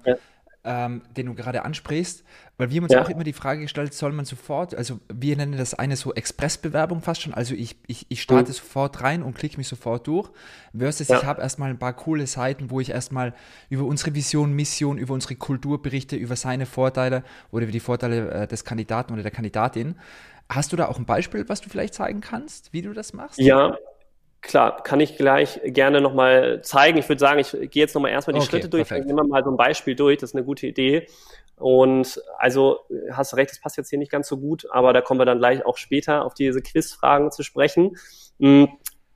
[0.67, 2.25] ähm, den du gerade ansprichst,
[2.59, 3.03] weil wir haben uns ja.
[3.03, 7.01] auch immer die Frage gestellt, soll man sofort, also wir nennen das eine so Expressbewerbung
[7.01, 8.55] fast schon, also ich, ich, ich starte mhm.
[8.55, 10.29] sofort rein und klicke mich sofort durch,
[10.77, 11.19] versus ja.
[11.19, 13.33] ich habe erstmal ein paar coole Seiten, wo ich erstmal
[13.71, 18.31] über unsere Vision, Mission, über unsere Kultur berichte, über seine Vorteile oder über die Vorteile
[18.31, 19.95] äh, des Kandidaten oder der Kandidatin.
[20.49, 23.39] Hast du da auch ein Beispiel, was du vielleicht zeigen kannst, wie du das machst?
[23.39, 23.77] Ja,
[24.47, 26.99] Klar, kann ich gleich gerne nochmal zeigen.
[26.99, 28.89] Ich würde sagen, ich gehe jetzt nochmal erstmal die okay, Schritte durch.
[28.91, 30.19] Nehmen wir mal so ein Beispiel durch.
[30.19, 31.09] Das ist eine gute Idee.
[31.57, 32.81] Und also
[33.11, 35.39] hast recht, das passt jetzt hier nicht ganz so gut, aber da kommen wir dann
[35.39, 37.97] gleich auch später auf diese Quizfragen zu sprechen.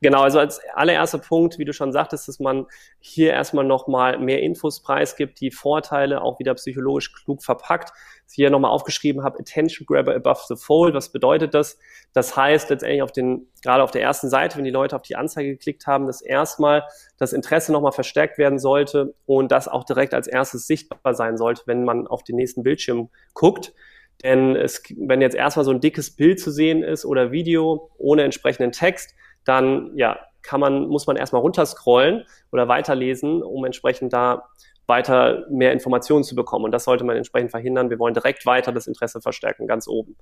[0.02, 2.66] Genau, also als allererster Punkt, wie du schon sagtest, dass man
[3.00, 7.92] hier erstmal nochmal mehr Infos preisgibt, die Vorteile auch wieder psychologisch klug verpackt.
[8.26, 10.94] Ich hier nochmal aufgeschrieben habe, Attention Grabber above the fold.
[10.94, 11.78] Was bedeutet das?
[12.14, 15.16] Das heißt letztendlich auf den, gerade auf der ersten Seite, wenn die Leute auf die
[15.16, 16.84] Anzeige geklickt haben, dass erstmal
[17.18, 21.64] das Interesse nochmal verstärkt werden sollte und das auch direkt als erstes sichtbar sein sollte,
[21.66, 23.74] wenn man auf den nächsten Bildschirm guckt.
[24.22, 28.22] Denn es, wenn jetzt erstmal so ein dickes Bild zu sehen ist oder Video ohne
[28.22, 29.14] entsprechenden Text,
[29.50, 34.48] dann ja, kann man, muss man erstmal runterscrollen oder weiterlesen, um entsprechend da
[34.86, 36.64] weiter mehr Informationen zu bekommen.
[36.64, 37.90] Und das sollte man entsprechend verhindern.
[37.90, 40.16] Wir wollen direkt weiter das Interesse verstärken, ganz oben.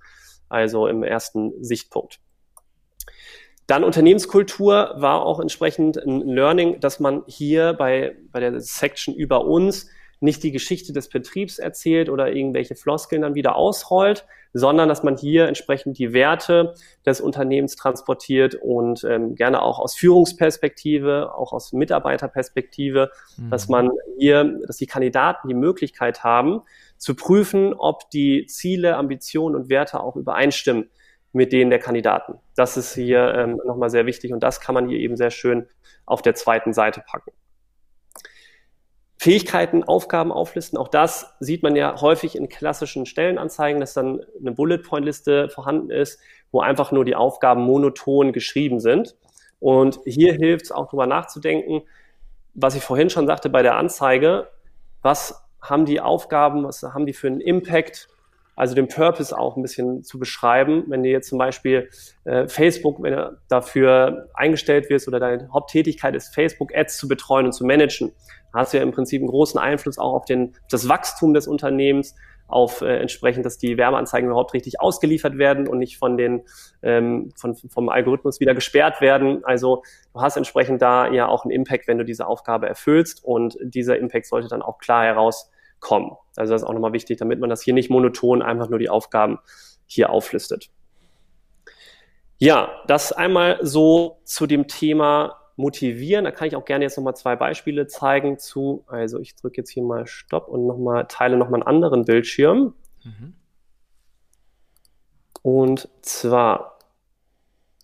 [0.49, 2.21] Also im ersten Sichtpunkt.
[3.67, 9.45] Dann Unternehmenskultur war auch entsprechend ein Learning, dass man hier bei, bei der Section über
[9.45, 15.03] uns nicht die Geschichte des Betriebs erzählt oder irgendwelche Floskeln dann wieder ausrollt, sondern dass
[15.03, 16.75] man hier entsprechend die Werte
[17.07, 23.51] des Unternehmens transportiert und ähm, gerne auch aus Führungsperspektive, auch aus Mitarbeiterperspektive, mhm.
[23.51, 26.63] dass man hier, dass die Kandidaten die Möglichkeit haben,
[26.97, 30.89] zu prüfen, ob die Ziele, Ambitionen und Werte auch übereinstimmen
[31.33, 32.41] mit denen der Kandidaten.
[32.57, 35.69] Das ist hier ähm, nochmal sehr wichtig und das kann man hier eben sehr schön
[36.07, 37.31] auf der zweiten Seite packen.
[39.21, 40.79] Fähigkeiten, Aufgaben auflisten.
[40.79, 46.21] Auch das sieht man ja häufig in klassischen Stellenanzeigen, dass dann eine Bullet-Point-Liste vorhanden ist,
[46.53, 49.17] wo einfach nur die Aufgaben monoton geschrieben sind.
[49.59, 51.83] Und hier hilft es auch darüber nachzudenken,
[52.55, 54.49] was ich vorhin schon sagte bei der Anzeige,
[55.03, 58.09] was haben die Aufgaben, was haben die für einen Impact,
[58.55, 60.85] also den Purpose auch ein bisschen zu beschreiben.
[60.89, 61.91] Wenn du jetzt zum Beispiel
[62.25, 67.53] äh, Facebook, wenn du dafür eingestellt wirst oder deine Haupttätigkeit ist, Facebook-Ads zu betreuen und
[67.53, 68.13] zu managen,
[68.55, 72.15] hast du ja im Prinzip einen großen Einfluss auch auf den, das Wachstum des Unternehmens,
[72.49, 76.45] auf äh, entsprechend, dass die Werbeanzeigen überhaupt richtig ausgeliefert werden und nicht von den
[76.83, 79.45] ähm, von, vom Algorithmus wieder gesperrt werden.
[79.45, 79.83] Also
[80.15, 83.99] du hast entsprechend da ja auch einen Impact, wenn du diese Aufgabe erfüllst und dieser
[83.99, 86.13] Impact sollte dann auch klar herauskommen.
[86.37, 88.89] Also das ist auch nochmal wichtig, damit man das hier nicht monoton einfach nur die
[88.89, 89.39] Aufgaben
[89.87, 90.71] hier auflistet.
[92.39, 96.25] Ja, das einmal so zu dem Thema motivieren.
[96.25, 99.71] Da kann ich auch gerne jetzt nochmal zwei Beispiele zeigen zu, also ich drücke jetzt
[99.71, 102.75] hier mal Stopp und nochmal, teile nochmal einen anderen Bildschirm.
[103.05, 103.35] Mhm.
[105.43, 106.79] Und zwar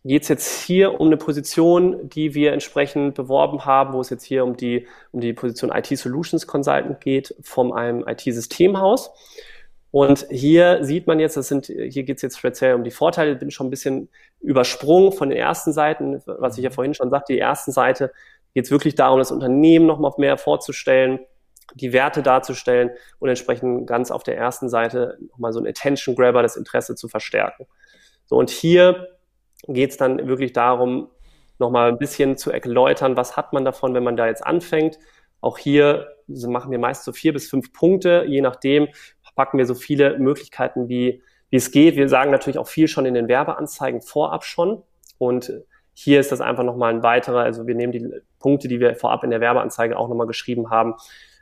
[0.05, 4.25] geht es jetzt hier um eine Position, die wir entsprechend beworben haben, wo es jetzt
[4.25, 9.11] hier um die, um die Position IT Solutions Consultant geht von einem IT-Systemhaus.
[9.95, 13.37] Und hier sieht man jetzt, das sind, hier geht es jetzt speziell um die Vorteile,
[13.37, 14.09] bin schon ein bisschen
[14.41, 16.75] übersprungen von den ersten Seiten, was ich ja mhm.
[16.75, 18.11] vorhin schon sagte, die ersten Seite
[18.55, 21.21] geht es wirklich darum, das Unternehmen noch mal mehr vorzustellen,
[21.77, 26.43] die Werte darzustellen und entsprechend ganz auf der ersten Seite nochmal so ein Attention Grabber,
[26.43, 27.69] das Interesse zu verstärken.
[28.27, 29.11] So, und hier
[29.69, 31.09] geht es dann wirklich darum,
[31.61, 34.99] nochmal ein bisschen zu erläutern, was hat man davon, wenn man da jetzt anfängt.
[35.41, 38.89] Auch hier machen wir meist so vier bis fünf Punkte, je nachdem,
[39.35, 41.97] packen wir so viele Möglichkeiten, wie, wie es geht.
[41.97, 44.83] Wir sagen natürlich auch viel schon in den Werbeanzeigen vorab schon.
[45.19, 45.53] Und
[45.95, 49.25] hier ist das einfach nochmal ein weiterer, also wir nehmen die Punkte, die wir vorab
[49.25, 50.95] in der Werbeanzeige auch nochmal geschrieben haben,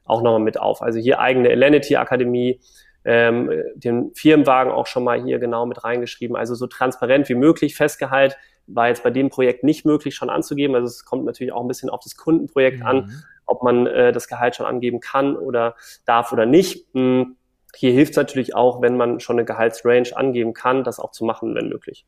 [0.05, 0.83] auch nochmal mit auf.
[0.83, 2.61] Also hier eigene Elenity Akademie,
[3.05, 6.37] ähm, den Firmenwagen auch schon mal hier genau mit reingeschrieben.
[6.37, 8.37] Also so transparent wie möglich festgehalten.
[8.67, 10.77] War jetzt bei dem Projekt nicht möglich schon anzugeben.
[10.77, 12.87] Also es kommt natürlich auch ein bisschen auf das Kundenprojekt mhm.
[12.87, 15.75] an, ob man äh, das Gehalt schon angeben kann oder
[16.05, 16.87] darf oder nicht.
[16.95, 17.37] Hm
[17.77, 21.25] hier hilft es natürlich auch, wenn man schon eine Gehaltsrange angeben kann, das auch zu
[21.25, 22.07] machen, wenn möglich.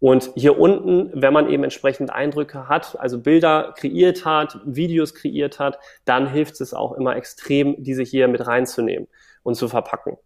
[0.00, 5.60] Und hier unten, wenn man eben entsprechend Eindrücke hat, also Bilder kreiert hat, Videos kreiert
[5.60, 9.06] hat, dann hilft es auch immer extrem, diese hier mit reinzunehmen
[9.44, 10.16] und zu verpacken.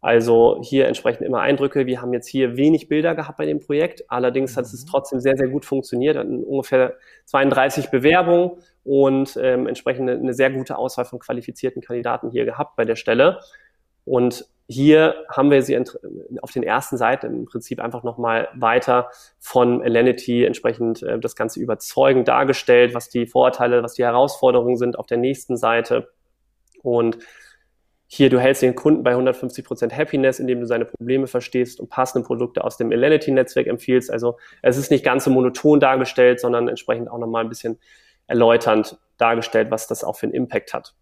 [0.00, 1.86] Also hier entsprechend immer Eindrücke.
[1.86, 4.04] Wir haben jetzt hier wenig Bilder gehabt bei dem Projekt.
[4.08, 4.90] Allerdings hat es mhm.
[4.90, 6.16] trotzdem sehr, sehr gut funktioniert.
[6.16, 8.52] Hatten ungefähr 32 Bewerbungen
[8.84, 12.96] und ähm, entsprechend eine, eine sehr gute Auswahl von qualifizierten Kandidaten hier gehabt bei der
[12.96, 13.40] Stelle.
[14.04, 15.78] Und hier haben wir sie
[16.42, 21.60] auf den ersten Seiten im Prinzip einfach nochmal weiter von Alenity entsprechend äh, das Ganze
[21.60, 26.08] überzeugend dargestellt, was die Vorteile, was die Herausforderungen sind auf der nächsten Seite.
[26.82, 27.18] Und
[28.08, 32.26] hier, du hältst den Kunden bei 150% Happiness, indem du seine Probleme verstehst und passende
[32.26, 34.10] Produkte aus dem Elenity-Netzwerk empfiehlst.
[34.10, 37.78] Also es ist nicht ganz so monoton dargestellt, sondern entsprechend auch nochmal ein bisschen
[38.28, 40.94] erläuternd dargestellt, was das auch für einen Impact hat.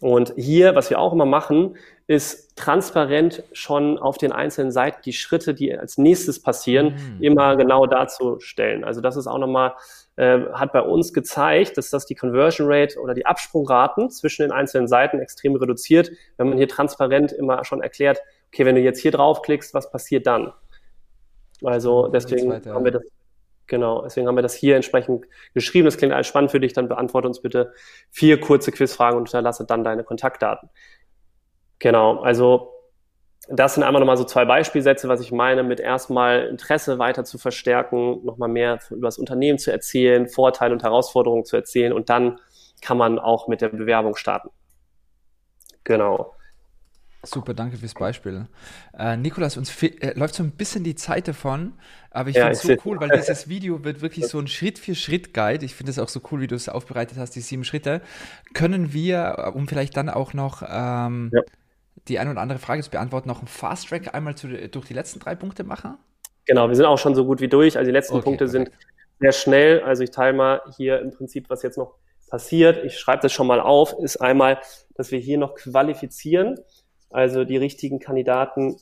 [0.00, 5.12] Und hier, was wir auch immer machen, ist transparent schon auf den einzelnen Seiten die
[5.12, 7.22] Schritte, die als nächstes passieren, mhm.
[7.22, 8.82] immer genau darzustellen.
[8.82, 9.74] Also das ist auch nochmal,
[10.16, 14.52] äh, hat bei uns gezeigt, dass das die Conversion Rate oder die Absprungraten zwischen den
[14.52, 19.00] einzelnen Seiten extrem reduziert, wenn man hier transparent immer schon erklärt, okay, wenn du jetzt
[19.00, 20.52] hier draufklickst, was passiert dann?
[21.62, 23.02] Also deswegen haben wir das
[23.70, 25.84] Genau, deswegen haben wir das hier entsprechend geschrieben.
[25.84, 26.72] Das klingt alles spannend für dich.
[26.72, 27.72] Dann beantworte uns bitte
[28.10, 30.70] vier kurze Quizfragen und hinterlasse dann deine Kontaktdaten.
[31.78, 32.72] Genau, also
[33.48, 37.38] das sind einmal nochmal so zwei Beispielsätze, was ich meine, mit erstmal Interesse weiter zu
[37.38, 42.40] verstärken, nochmal mehr über das Unternehmen zu erzählen, Vorteile und Herausforderungen zu erzählen und dann
[42.82, 44.50] kann man auch mit der Bewerbung starten.
[45.84, 46.34] Genau.
[47.22, 48.46] Super, danke fürs Beispiel.
[48.98, 51.74] Äh, Nikolas, uns äh, läuft so ein bisschen die Zeit davon,
[52.10, 55.64] aber ich ja, finde es so cool, weil dieses Video wird wirklich so ein Schritt-für-Schritt-Guide.
[55.64, 58.00] Ich finde es auch so cool, wie du es aufbereitet hast, die sieben Schritte.
[58.54, 61.42] Können wir, äh, um vielleicht dann auch noch ähm, ja.
[62.08, 65.20] die eine oder andere Frage zu beantworten, noch einen Fast-Track einmal zu, durch die letzten
[65.20, 65.98] drei Punkte machen?
[66.46, 67.76] Genau, wir sind auch schon so gut wie durch.
[67.76, 68.72] Also die letzten okay, Punkte perfekt.
[68.72, 69.82] sind sehr schnell.
[69.82, 71.96] Also ich teile mal hier im Prinzip, was jetzt noch
[72.30, 72.82] passiert.
[72.84, 74.58] Ich schreibe das schon mal auf, ist einmal,
[74.94, 76.58] dass wir hier noch qualifizieren.
[77.10, 78.76] Also die richtigen Kandidaten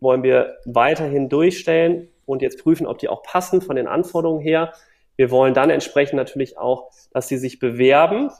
[0.00, 4.72] wollen wir weiterhin durchstellen und jetzt prüfen, ob die auch passen von den Anforderungen her.
[5.16, 8.30] Wir wollen dann entsprechend natürlich auch, dass sie sich bewerben.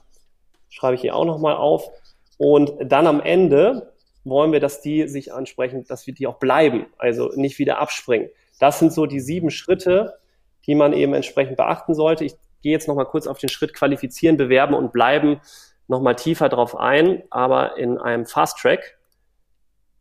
[0.69, 1.89] Schreibe ich hier auch nochmal auf.
[2.37, 3.93] Und dann am Ende
[4.25, 8.31] wollen wir, dass die sich ansprechen, dass wir die auch bleiben, also nicht wieder abspringen.
[8.59, 10.19] Das sind so die sieben Schritte,
[10.67, 12.25] die man eben entsprechend beachten sollte.
[12.25, 15.41] Ich gehe jetzt nochmal kurz auf den Schritt qualifizieren, bewerben und bleiben
[15.87, 18.97] nochmal tiefer drauf ein, aber in einem Fast Track.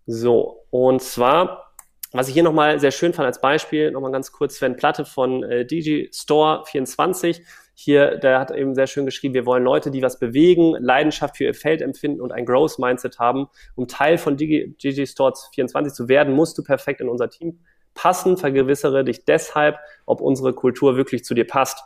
[0.06, 1.74] So, und zwar,
[2.12, 5.44] was ich hier nochmal sehr schön fand als Beispiel, nochmal ganz kurz Sven Platte von
[5.44, 5.66] äh,
[6.12, 7.42] Store 24.
[7.76, 11.46] Hier, der hat eben sehr schön geschrieben, wir wollen Leute, die was bewegen, Leidenschaft für
[11.46, 13.48] ihr Feld empfinden und ein Growth Mindset haben.
[13.76, 17.60] Um Teil von Digi, DG Store 24 zu werden, musst du perfekt in unser Team
[17.96, 18.38] passen.
[18.38, 21.80] Vergewissere dich deshalb, ob unsere Kultur wirklich zu dir passt.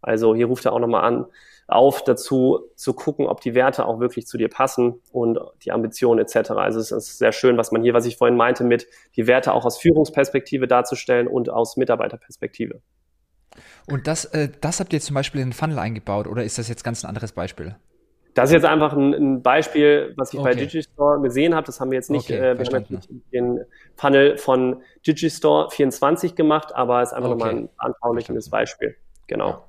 [0.00, 1.26] Also hier ruft er auch nochmal an,
[1.68, 6.20] auf dazu zu gucken, ob die Werte auch wirklich zu dir passen und die Ambitionen
[6.20, 6.52] etc.
[6.52, 9.52] Also es ist sehr schön, was man hier, was ich vorhin meinte, mit die Werte
[9.52, 12.80] auch aus Führungsperspektive darzustellen und aus Mitarbeiterperspektive.
[13.88, 16.68] Und das, äh, das habt ihr zum Beispiel in den Funnel eingebaut oder ist das
[16.68, 17.76] jetzt ganz ein anderes Beispiel?
[18.34, 20.50] Das ist jetzt einfach ein, ein Beispiel, was ich okay.
[20.50, 21.64] bei Digistore gesehen habe.
[21.66, 23.64] Das haben wir jetzt nicht, okay, äh, wir haben nicht den
[23.96, 27.38] Funnel von Digistore 24 gemacht, aber es ist einfach okay.
[27.38, 28.94] nochmal ein anschauliches Beispiel.
[29.26, 29.48] Genau.
[29.48, 29.64] Ja.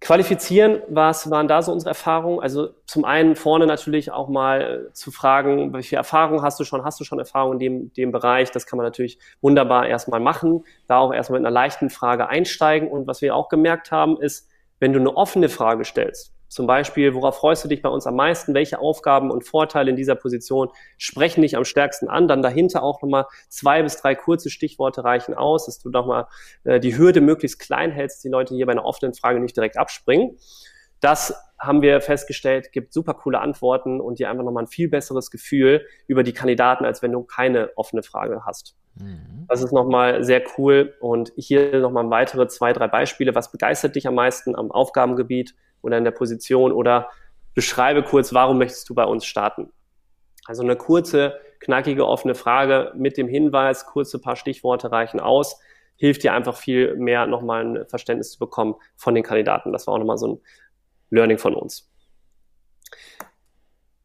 [0.00, 2.40] Qualifizieren, was waren da so unsere Erfahrungen?
[2.40, 6.84] Also zum einen vorne natürlich auch mal äh, zu fragen, welche Erfahrungen hast du schon?
[6.84, 8.50] Hast du schon Erfahrungen in dem, dem Bereich?
[8.50, 10.64] Das kann man natürlich wunderbar erstmal machen.
[10.88, 12.88] Da auch erstmal mit einer leichten Frage einsteigen.
[12.88, 17.14] Und was wir auch gemerkt haben, ist, wenn du eine offene Frage stellst, zum Beispiel,
[17.14, 18.54] worauf freust du dich bei uns am meisten?
[18.54, 22.26] Welche Aufgaben und Vorteile in dieser Position sprechen dich am stärksten an?
[22.26, 26.26] Dann dahinter auch nochmal zwei bis drei kurze Stichworte reichen aus, dass du nochmal
[26.64, 29.78] äh, die Hürde möglichst klein hältst, die Leute hier bei einer offenen Frage nicht direkt
[29.78, 30.36] abspringen.
[30.98, 35.30] Das haben wir festgestellt, gibt super coole Antworten und dir einfach nochmal ein viel besseres
[35.30, 38.74] Gefühl über die Kandidaten, als wenn du keine offene Frage hast.
[38.96, 39.46] Mhm.
[39.48, 40.94] Das ist nochmal sehr cool.
[40.98, 43.36] Und hier nochmal weitere zwei, drei Beispiele.
[43.36, 45.54] Was begeistert dich am meisten am Aufgabengebiet?
[45.82, 47.10] Oder in der Position oder
[47.54, 49.72] beschreibe kurz, warum möchtest du bei uns starten?
[50.46, 55.60] Also eine kurze, knackige, offene Frage mit dem Hinweis, kurze paar Stichworte reichen aus,
[55.96, 59.72] hilft dir einfach viel mehr nochmal ein Verständnis zu bekommen von den Kandidaten.
[59.72, 60.40] Das war auch nochmal so ein
[61.10, 61.90] Learning von uns.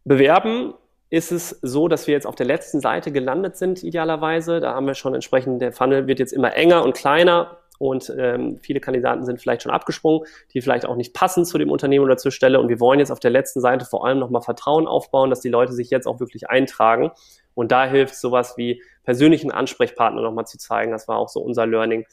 [0.03, 0.73] Bewerben
[1.09, 4.59] ist es so, dass wir jetzt auf der letzten Seite gelandet sind, idealerweise.
[4.59, 8.57] Da haben wir schon entsprechend, der Funnel wird jetzt immer enger und kleiner und ähm,
[8.61, 12.17] viele Kandidaten sind vielleicht schon abgesprungen, die vielleicht auch nicht passen zu dem Unternehmen oder
[12.17, 12.59] zur Stelle.
[12.59, 15.49] Und wir wollen jetzt auf der letzten Seite vor allem nochmal Vertrauen aufbauen, dass die
[15.49, 17.11] Leute sich jetzt auch wirklich eintragen.
[17.53, 20.91] Und da hilft sowas wie persönlichen Ansprechpartner nochmal zu zeigen.
[20.91, 22.05] Das war auch so unser Learning.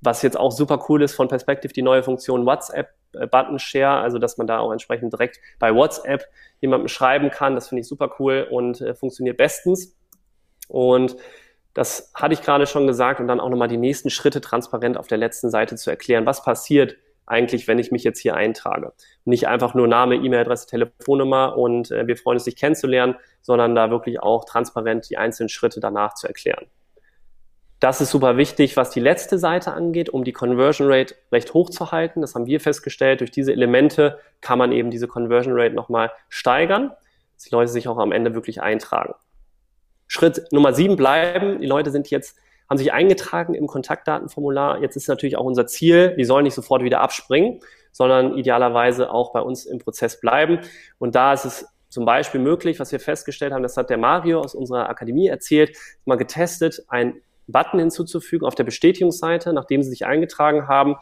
[0.00, 4.00] Was jetzt auch super cool ist von Perspective, die neue Funktion WhatsApp äh, Button Share,
[4.00, 6.24] also dass man da auch entsprechend direkt bei WhatsApp
[6.60, 7.54] jemandem schreiben kann.
[7.54, 9.96] Das finde ich super cool und äh, funktioniert bestens.
[10.68, 11.16] Und
[11.74, 15.06] das hatte ich gerade schon gesagt und dann auch nochmal die nächsten Schritte transparent auf
[15.06, 16.26] der letzten Seite zu erklären.
[16.26, 18.92] Was passiert eigentlich, wenn ich mich jetzt hier eintrage?
[19.24, 23.90] Nicht einfach nur Name, E-Mail-Adresse, Telefonnummer und äh, wir freuen uns, dich kennenzulernen, sondern da
[23.90, 26.66] wirklich auch transparent die einzelnen Schritte danach zu erklären.
[27.80, 31.68] Das ist super wichtig, was die letzte Seite angeht, um die Conversion Rate recht hoch
[31.68, 32.20] zu halten.
[32.20, 33.20] Das haben wir festgestellt.
[33.20, 36.92] Durch diese Elemente kann man eben diese Conversion Rate nochmal steigern.
[37.34, 39.14] dass die Leute sich auch am Ende wirklich eintragen.
[40.12, 41.58] Schritt Nummer sieben bleiben.
[41.58, 42.36] Die Leute sind jetzt,
[42.68, 44.82] haben sich eingetragen im Kontaktdatenformular.
[44.82, 47.60] Jetzt ist natürlich auch unser Ziel, die sollen nicht sofort wieder abspringen,
[47.92, 50.58] sondern idealerweise auch bei uns im Prozess bleiben.
[50.98, 54.40] Und da ist es zum Beispiel möglich, was wir festgestellt haben, das hat der Mario
[54.40, 60.04] aus unserer Akademie erzählt, mal getestet, einen Button hinzuzufügen auf der Bestätigungsseite, nachdem Sie sich
[60.04, 60.96] eingetragen haben,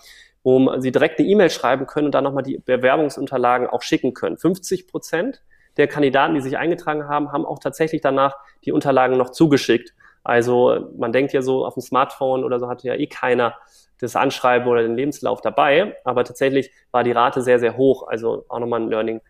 [0.44, 4.38] wo Sie direkt eine E-Mail schreiben können und dann nochmal die Bewerbungsunterlagen auch schicken können.
[4.38, 5.42] 50 Prozent
[5.80, 9.94] der Kandidaten, die sich eingetragen haben, haben auch tatsächlich danach die Unterlagen noch zugeschickt.
[10.22, 13.56] Also man denkt ja so, auf dem Smartphone oder so hatte ja eh keiner
[13.98, 18.06] das Anschreiben oder den Lebenslauf dabei, aber tatsächlich war die Rate sehr, sehr hoch.
[18.06, 19.20] Also auch nochmal ein Learning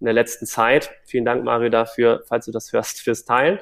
[0.00, 0.90] in der letzten Zeit.
[1.04, 3.58] Vielen Dank, Mario, dafür, falls du das hörst, fürs Teilen.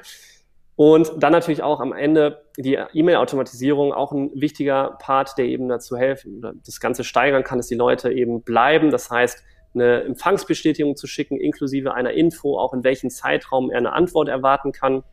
[0.75, 5.95] Und dann natürlich auch am Ende die E-Mail-Automatisierung, auch ein wichtiger Part, der eben dazu
[5.95, 8.89] oder das Ganze steigern kann, dass die Leute eben bleiben.
[8.89, 13.93] Das heißt, eine Empfangsbestätigung zu schicken, inklusive einer Info, auch in welchem Zeitraum er eine
[13.93, 15.03] Antwort erwarten kann.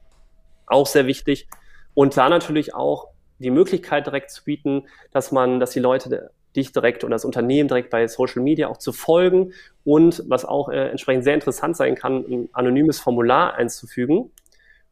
[0.67, 1.49] Auch sehr wichtig.
[1.95, 3.09] Und da natürlich auch
[3.39, 7.69] die Möglichkeit direkt zu bieten, dass man, dass die Leute dich direkt oder das Unternehmen
[7.69, 9.53] direkt bei Social Media auch zu folgen
[9.85, 14.31] und was auch äh, entsprechend sehr interessant sein kann, ein anonymes Formular einzufügen,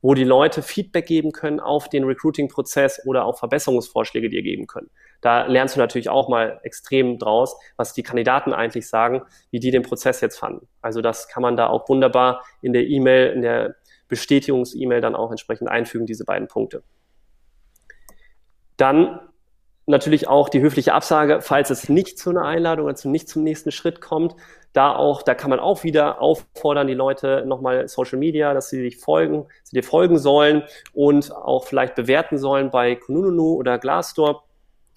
[0.00, 4.90] wo die Leute Feedback geben können auf den Recruiting-Prozess oder auch Verbesserungsvorschläge dir geben können.
[5.20, 9.70] Da lernst du natürlich auch mal extrem draus, was die Kandidaten eigentlich sagen, wie die
[9.70, 10.68] den Prozess jetzt fanden.
[10.80, 13.74] Also das kann man da auch wunderbar in der E-Mail, in der
[14.08, 16.82] Bestätigungs-E-Mail dann auch entsprechend einfügen, diese beiden Punkte.
[18.76, 19.20] Dann
[19.86, 23.42] natürlich auch die höfliche Absage, falls es nicht zu einer Einladung oder zu nicht zum
[23.42, 24.36] nächsten Schritt kommt.
[24.74, 28.80] Da auch, da kann man auch wieder auffordern, die Leute nochmal Social Media, dass sie
[28.80, 30.62] sich folgen, sie dir folgen sollen
[30.92, 34.44] und auch vielleicht bewerten sollen bei Kununu oder Glassdoor.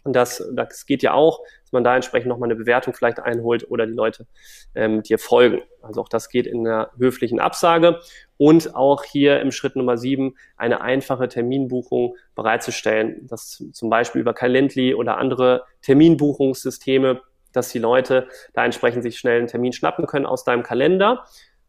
[0.04, 3.70] Und das, das geht ja auch, dass man da entsprechend nochmal eine Bewertung vielleicht einholt
[3.70, 4.26] oder die Leute
[4.74, 5.62] ähm, dir folgen.
[5.82, 8.00] Also auch das geht in einer höflichen Absage.
[8.38, 13.28] Und auch hier im Schritt Nummer sieben eine einfache Terminbuchung bereitzustellen.
[13.28, 17.22] Das zum Beispiel über Calendly oder andere Terminbuchungssysteme,
[17.54, 21.26] dass die Leute da entsprechend sich schnell einen Termin schnappen können aus deinem Kalender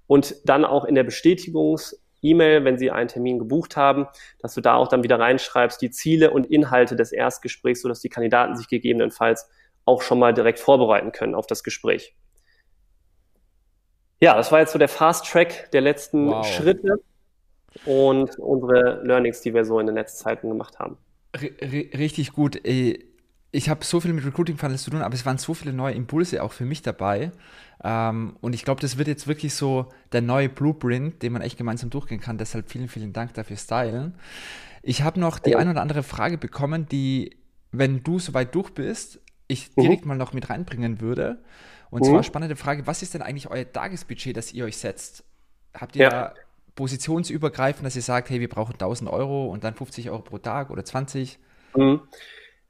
[0.06, 4.06] und dann auch in der Bestätigungs- E-Mail, wenn Sie einen Termin gebucht haben,
[4.38, 8.08] dass du da auch dann wieder reinschreibst, die Ziele und Inhalte des Erstgesprächs, sodass die
[8.08, 9.48] Kandidaten sich gegebenenfalls
[9.84, 12.14] auch schon mal direkt vorbereiten können auf das Gespräch.
[14.20, 16.46] Ja, das war jetzt so der Fast Track der letzten wow.
[16.46, 17.00] Schritte
[17.84, 20.96] und unsere Learnings, die wir so in den letzten Zeiten gemacht haben.
[21.36, 22.60] richtig gut.
[23.54, 25.94] Ich habe so viel mit Recruiting Funnels zu tun, aber es waren so viele neue
[25.94, 27.32] Impulse auch für mich dabei.
[27.84, 31.58] Ähm, und ich glaube, das wird jetzt wirklich so der neue Blueprint, den man echt
[31.58, 32.38] gemeinsam durchgehen kann.
[32.38, 34.14] Deshalb vielen, vielen Dank dafür, Stylen.
[34.82, 37.36] Ich habe noch die ein oder andere Frage bekommen, die,
[37.72, 39.82] wenn du soweit durch bist, ich mhm.
[39.82, 40.08] direkt mhm.
[40.08, 41.42] mal noch mit reinbringen würde.
[41.90, 42.06] Und mhm.
[42.06, 45.24] zwar spannende Frage, was ist denn eigentlich euer Tagesbudget, das ihr euch setzt?
[45.74, 46.34] Habt ihr ja.
[46.74, 50.70] positionsübergreifend, dass ihr sagt, hey, wir brauchen 1000 Euro und dann 50 Euro pro Tag
[50.70, 51.38] oder 20?
[51.76, 52.00] Mhm.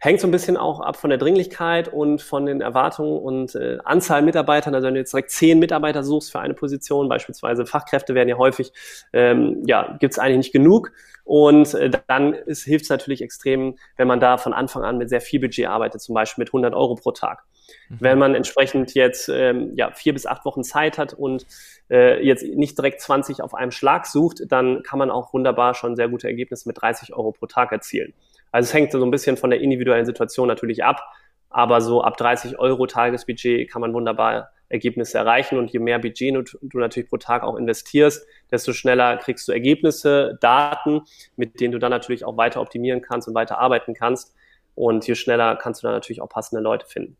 [0.05, 3.79] Hängt so ein bisschen auch ab von der Dringlichkeit und von den Erwartungen und äh,
[3.85, 4.75] Anzahl Mitarbeitern.
[4.75, 8.37] Also wenn du jetzt direkt zehn Mitarbeiter suchst für eine Position, beispielsweise Fachkräfte werden ja
[8.37, 8.73] häufig,
[9.13, 10.91] ähm, ja, gibt es eigentlich nicht genug.
[11.23, 15.21] Und äh, dann hilft es natürlich extrem, wenn man da von Anfang an mit sehr
[15.21, 17.45] viel Budget arbeitet, zum Beispiel mit 100 Euro pro Tag.
[17.89, 17.97] Mhm.
[18.01, 21.47] Wenn man entsprechend jetzt ähm, ja, vier bis acht Wochen Zeit hat und
[21.91, 25.95] äh, jetzt nicht direkt 20 auf einem Schlag sucht, dann kann man auch wunderbar schon
[25.95, 28.15] sehr gute Ergebnisse mit 30 Euro pro Tag erzielen.
[28.53, 31.03] Also es hängt so ein bisschen von der individuellen Situation natürlich ab,
[31.51, 36.35] aber so ab 30 Euro Tagesbudget kann man wunderbar Ergebnisse erreichen und je mehr Budget
[36.63, 41.03] du, natürlich pro Tag auch investierst, desto schneller kriegst du Ergebnisse, Daten,
[41.37, 44.35] mit denen du dann natürlich auch weiter optimieren kannst und weiter arbeiten kannst
[44.75, 47.17] und je schneller kannst du dann natürlich auch passende Leute finden.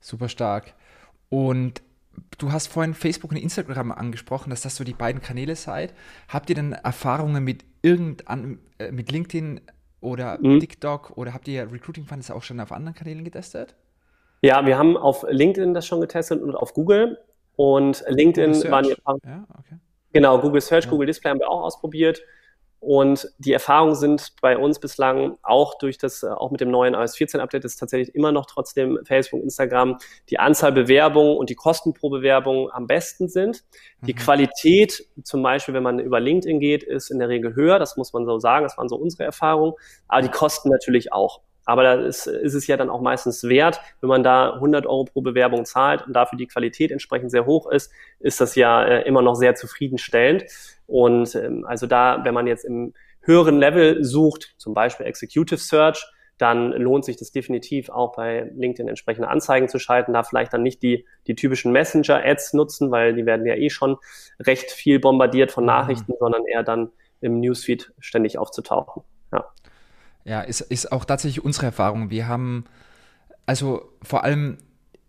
[0.00, 0.74] Super stark.
[1.28, 1.82] Und
[2.38, 5.94] du hast vorhin Facebook und Instagram angesprochen, dass das so die beiden Kanäle seid.
[6.28, 9.60] Habt ihr denn Erfahrungen mit irgendeinem, äh, mit LinkedIn
[10.00, 10.60] oder mhm.
[10.60, 13.74] TikTok oder habt ihr Recruiting Funnels auch schon auf anderen Kanälen getestet?
[14.42, 17.18] Ja, wir haben auf LinkedIn das schon getestet und auf Google.
[17.54, 19.22] Und LinkedIn waren die Erfahrungen.
[19.24, 19.76] Ja, okay.
[20.12, 20.90] Genau, Google Search, ja.
[20.90, 22.22] Google Display haben wir auch ausprobiert.
[22.82, 26.94] Und die Erfahrungen sind bei uns bislang auch durch das, äh, auch mit dem neuen
[26.94, 29.98] iOS 14 Update ist tatsächlich immer noch trotzdem Facebook, Instagram
[30.30, 33.62] die Anzahl Bewerbungen und die Kosten pro Bewerbung am besten sind.
[34.00, 34.06] Mhm.
[34.06, 37.78] Die Qualität, zum Beispiel, wenn man über LinkedIn geht, ist in der Regel höher.
[37.78, 38.64] Das muss man so sagen.
[38.64, 39.74] Das waren so unsere Erfahrungen.
[40.08, 41.40] Aber die Kosten natürlich auch.
[41.64, 45.04] Aber da ist, ist es ja dann auch meistens wert, wenn man da 100 Euro
[45.04, 49.02] pro Bewerbung zahlt und dafür die Qualität entsprechend sehr hoch ist, ist das ja äh,
[49.02, 50.44] immer noch sehr zufriedenstellend.
[50.92, 56.06] Und ähm, also da, wenn man jetzt im höheren Level sucht, zum Beispiel Executive Search,
[56.36, 60.62] dann lohnt sich das definitiv auch bei LinkedIn entsprechende Anzeigen zu schalten, da vielleicht dann
[60.62, 63.96] nicht die, die typischen Messenger-Ads nutzen, weil die werden ja eh schon
[64.38, 65.68] recht viel bombardiert von mhm.
[65.68, 66.16] Nachrichten, mhm.
[66.18, 66.90] sondern eher dann
[67.22, 69.02] im Newsfeed ständig aufzutauchen.
[69.32, 69.44] Ja,
[70.24, 72.10] ja ist, ist auch tatsächlich unsere Erfahrung.
[72.10, 72.64] Wir haben,
[73.46, 74.58] also vor allem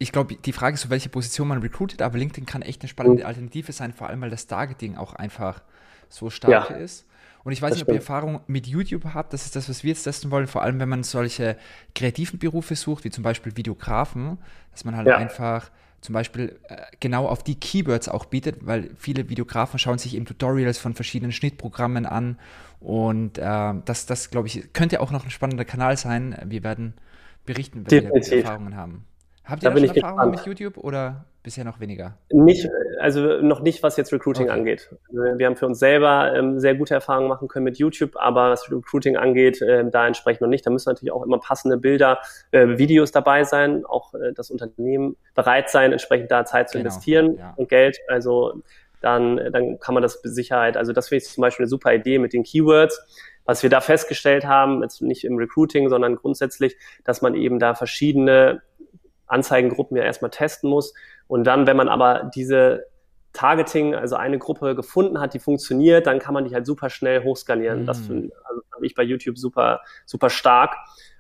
[0.04, 2.90] ich glaube, die Frage ist so, welche Position man recruitet, aber LinkedIn kann echt eine
[2.90, 3.28] spannende mhm.
[3.28, 5.62] Alternative sein, vor allem weil das Targeting auch einfach
[6.10, 6.76] so stark ja.
[6.76, 7.06] ist.
[7.46, 9.90] Und ich weiß nicht, ob ihr Erfahrung mit YouTube habt, das ist das, was wir
[9.90, 11.58] jetzt testen wollen, vor allem wenn man solche
[11.96, 14.38] kreativen Berufe sucht, wie zum Beispiel Videografen,
[14.72, 15.18] dass man halt ja.
[15.18, 20.16] einfach zum Beispiel äh, genau auf die Keywords auch bietet, weil viele Videografen schauen sich
[20.16, 22.38] eben Tutorials von verschiedenen Schnittprogrammen an
[22.82, 26.38] und äh, das, das glaube ich, könnte auch noch ein spannender Kanal sein.
[26.46, 26.94] Wir werden
[27.46, 29.06] berichten, wenn wir Erfahrungen haben.
[29.46, 32.18] Habt ihr da, da schon Erfahrungen mit YouTube oder bisher noch weniger?
[32.32, 32.70] Nicht,
[33.00, 34.54] also noch nicht, was jetzt Recruiting okay.
[34.54, 34.90] angeht.
[35.10, 38.52] Also wir haben für uns selber ähm, sehr gute Erfahrungen machen können mit YouTube, aber
[38.52, 40.66] was Recruiting angeht, äh, da entsprechend noch nicht.
[40.66, 42.20] Da müssen natürlich auch immer passende Bilder,
[42.52, 46.88] äh, Videos dabei sein, auch äh, das Unternehmen bereit sein, entsprechend da Zeit zu genau.
[46.88, 47.54] investieren ja.
[47.58, 48.00] und Geld.
[48.08, 48.62] Also
[49.02, 51.94] dann, dann kann man das mit Sicherheit, also das finde ich zum Beispiel eine super
[51.94, 53.06] Idee mit den Keywords.
[53.46, 57.74] Was wir da festgestellt haben, jetzt nicht im Recruiting, sondern grundsätzlich, dass man eben da
[57.74, 58.62] verschiedene
[59.34, 60.94] Anzeigengruppen ja erstmal testen muss.
[61.28, 62.86] Und dann, wenn man aber diese
[63.34, 67.24] Targeting, also eine Gruppe gefunden hat, die funktioniert, dann kann man die halt super schnell
[67.24, 67.82] hochskalieren.
[67.82, 67.86] Mhm.
[67.86, 70.76] Das finde also fand ich bei YouTube super, super stark.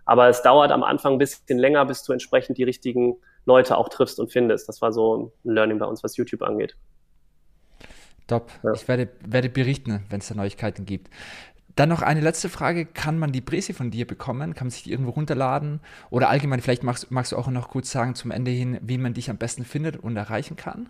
[0.06, 3.90] Aber es dauert am Anfang ein bisschen länger, bis du entsprechend die richtigen Leute auch
[3.90, 4.70] triffst und findest.
[4.70, 6.76] Das war so ein Learning bei uns, was YouTube angeht.
[8.28, 8.52] Top.
[8.64, 8.74] Ja.
[8.74, 11.10] Ich werde, werde berichten, wenn es da Neuigkeiten gibt.
[11.76, 12.86] Dann noch eine letzte Frage.
[12.86, 14.54] Kann man die Präsi von dir bekommen?
[14.54, 15.80] Kann man sich die irgendwo runterladen?
[16.10, 19.14] Oder allgemein, vielleicht magst, magst du auch noch kurz sagen zum Ende hin, wie man
[19.14, 20.90] dich am besten findet und erreichen kann?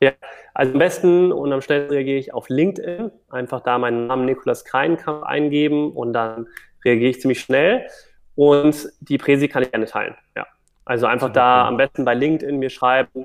[0.00, 0.10] Ja,
[0.52, 3.12] also am besten und am schnellsten reagiere ich auf LinkedIn.
[3.30, 6.48] Einfach da meinen Namen Nikolas Kreinkamp eingeben und dann
[6.84, 7.86] reagiere ich ziemlich schnell.
[8.34, 10.16] Und die Präsi kann ich gerne teilen.
[10.36, 10.46] Ja.
[10.84, 13.24] Also einfach da am besten bei LinkedIn mir schreiben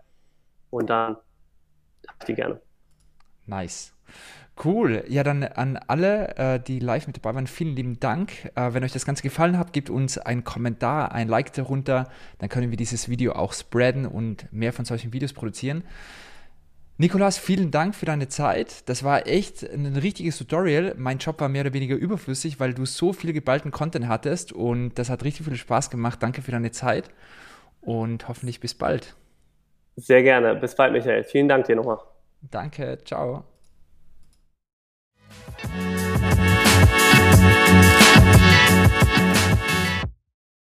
[0.70, 1.16] und dann
[2.04, 2.62] teile ich die gerne.
[3.48, 3.97] Nice.
[4.64, 5.04] Cool.
[5.08, 8.46] Ja, dann an alle, äh, die live mit dabei waren, vielen lieben Dank.
[8.56, 12.10] Äh, wenn euch das Ganze gefallen hat, gebt uns einen Kommentar, ein Like darunter.
[12.40, 15.84] Dann können wir dieses Video auch spreaden und mehr von solchen Videos produzieren.
[17.00, 18.90] Nikolas, vielen Dank für deine Zeit.
[18.90, 20.96] Das war echt ein richtiges Tutorial.
[20.98, 24.96] Mein Job war mehr oder weniger überflüssig, weil du so viel geballten Content hattest und
[24.96, 26.24] das hat richtig viel Spaß gemacht.
[26.24, 27.12] Danke für deine Zeit
[27.82, 29.16] und hoffentlich bis bald.
[29.96, 30.56] Sehr gerne.
[30.56, 31.24] Bis bald, Michael.
[31.24, 32.00] Vielen Dank dir nochmal.
[32.42, 32.98] Danke.
[33.06, 33.57] Ciao.
[35.64, 36.17] Música